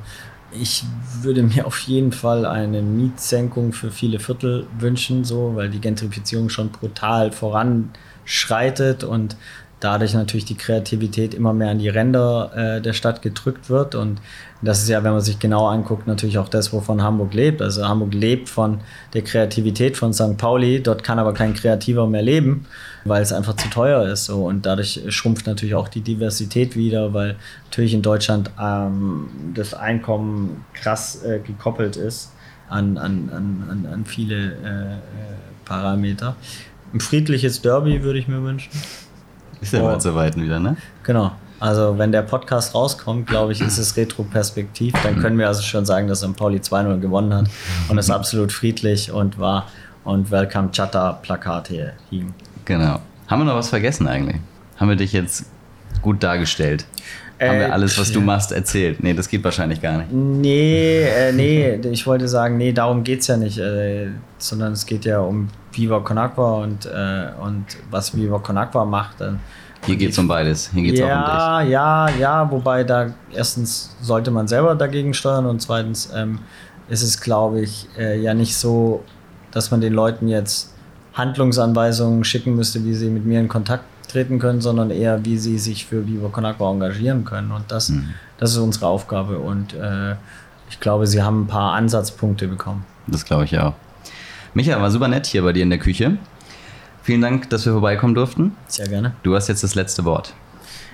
[0.60, 0.84] ich
[1.22, 6.50] würde mir auf jeden Fall eine Mietsenkung für viele Viertel wünschen, so, weil die Gentrifizierung
[6.50, 9.36] schon brutal voranschreitet und
[9.84, 13.96] dadurch natürlich die Kreativität immer mehr an die Ränder äh, der Stadt gedrückt wird.
[13.96, 14.22] Und
[14.62, 17.62] das ist ja, wenn man sich genau anguckt, natürlich auch das, wovon Hamburg lebt.
[17.62, 18.80] Also Hamburg lebt von
[19.14, 20.38] der Kreativität von St.
[20.38, 20.82] Pauli.
[20.82, 22.66] Dort kann aber kein Kreativer mehr leben,
[23.04, 24.26] weil es einfach zu teuer ist.
[24.26, 24.46] So.
[24.46, 30.66] Und dadurch schrumpft natürlich auch die Diversität wieder, weil natürlich in Deutschland ähm, das Einkommen
[30.74, 32.32] krass äh, gekoppelt ist
[32.70, 34.98] an, an, an, an viele äh, äh,
[35.66, 36.38] Parameter.
[36.94, 38.72] Ein friedliches Derby würde ich mir wünschen.
[39.64, 40.76] Ist ja bald soweit wieder, ne?
[41.04, 41.32] Genau.
[41.60, 44.94] Also wenn der Podcast rauskommt, glaube ich, ist es retroperspektiv.
[45.02, 46.36] Dann können wir also schon sagen, dass St.
[46.36, 47.46] Pauli 2-0 gewonnen hat
[47.88, 49.68] und es absolut friedlich und war
[50.04, 52.34] und Welcome Chatter Plakat hier hing.
[52.66, 53.00] Genau.
[53.28, 54.36] Haben wir noch was vergessen eigentlich?
[54.76, 55.46] Haben wir dich jetzt
[56.02, 56.86] gut dargestellt?
[57.38, 59.02] Äh, Haben wir alles, was du machst, erzählt?
[59.02, 60.12] Nee, das geht wahrscheinlich gar nicht.
[60.12, 64.08] Nee, äh, nee, ich wollte sagen, nee, darum geht es ja nicht, äh,
[64.38, 68.86] sondern es geht ja um Viva Con Agua und, äh, und was Viva Con Agua
[68.86, 69.18] macht.
[69.86, 70.70] Hier geht es um beides.
[70.74, 71.72] Hier geht's ja, auch um dich.
[71.72, 76.40] Ja, ja, wobei da erstens sollte man selber dagegen steuern und zweitens ähm,
[76.90, 79.04] ist es, glaube ich, äh, ja nicht so,
[79.52, 80.74] dass man den Leuten jetzt
[81.14, 85.58] Handlungsanweisungen schicken müsste, wie sie mit mir in Kontakt treten können, sondern eher, wie sie
[85.58, 87.52] sich für Viva Con Agua engagieren können.
[87.52, 88.14] Und das, mhm.
[88.38, 89.40] das ist unsere Aufgabe.
[89.40, 90.16] Und äh,
[90.70, 92.86] ich glaube, sie haben ein paar Ansatzpunkte bekommen.
[93.08, 93.74] Das glaube ich auch.
[94.54, 96.18] Micha, war super nett hier bei dir in der Küche.
[97.02, 98.56] Vielen Dank, dass wir vorbeikommen durften.
[98.68, 99.14] Sehr gerne.
[99.24, 100.34] Du hast jetzt das letzte Wort.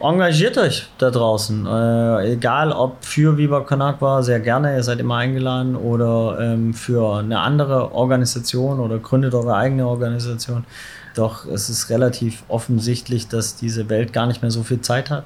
[0.01, 1.65] Engagiert euch da draußen.
[1.65, 6.73] Äh, egal ob für Viva Con Agua, sehr gerne, ihr seid immer eingeladen, oder ähm,
[6.73, 10.63] für eine andere Organisation oder gründet eure eigene Organisation.
[11.15, 15.25] Doch es ist relativ offensichtlich, dass diese Welt gar nicht mehr so viel Zeit hat,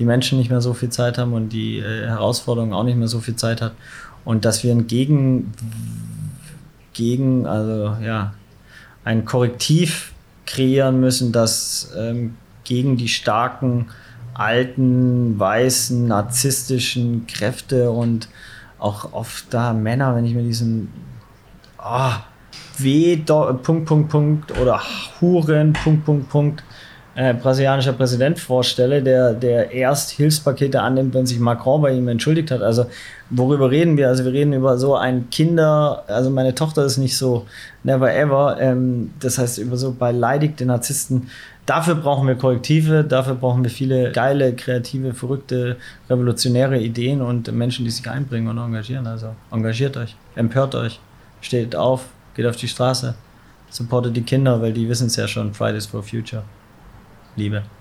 [0.00, 3.08] die Menschen nicht mehr so viel Zeit haben und die äh, Herausforderungen auch nicht mehr
[3.08, 3.72] so viel Zeit hat.
[4.24, 5.52] Und dass wir ein Gegen,
[6.98, 8.34] gegen also ja,
[9.04, 10.12] ein Korrektiv
[10.46, 13.86] kreieren müssen, das ähm, gegen die starken,
[14.34, 18.28] alten, weißen, narzisstischen Kräfte und
[18.80, 20.92] auch oft da Männer, wenn ich mir diesen
[21.78, 22.12] oh,
[22.78, 24.82] W, Punkt, Punkt, Punkt oder
[25.20, 26.64] Huren, Punkt, Punkt, Punkt,
[27.18, 32.52] äh, brasilianischer Präsident vorstelle, der, der erst Hilfspakete annimmt, wenn sich Macron bei ihm entschuldigt
[32.52, 32.62] hat.
[32.62, 32.86] Also
[33.28, 34.06] worüber reden wir?
[34.06, 37.44] Also wir reden über so ein Kinder, also meine Tochter ist nicht so
[37.82, 41.28] never ever, ähm, das heißt über so beleidigte Narzissten.
[41.66, 45.76] Dafür brauchen wir Korrektive, dafür brauchen wir viele geile, kreative, verrückte,
[46.08, 49.08] revolutionäre Ideen und Menschen, die sich einbringen und engagieren.
[49.08, 51.00] Also engagiert euch, empört euch,
[51.40, 52.04] steht auf,
[52.36, 53.16] geht auf die Straße,
[53.70, 56.44] supportet die Kinder, weil die wissen es ja schon, Fridays for Future.
[57.38, 57.77] Liebe.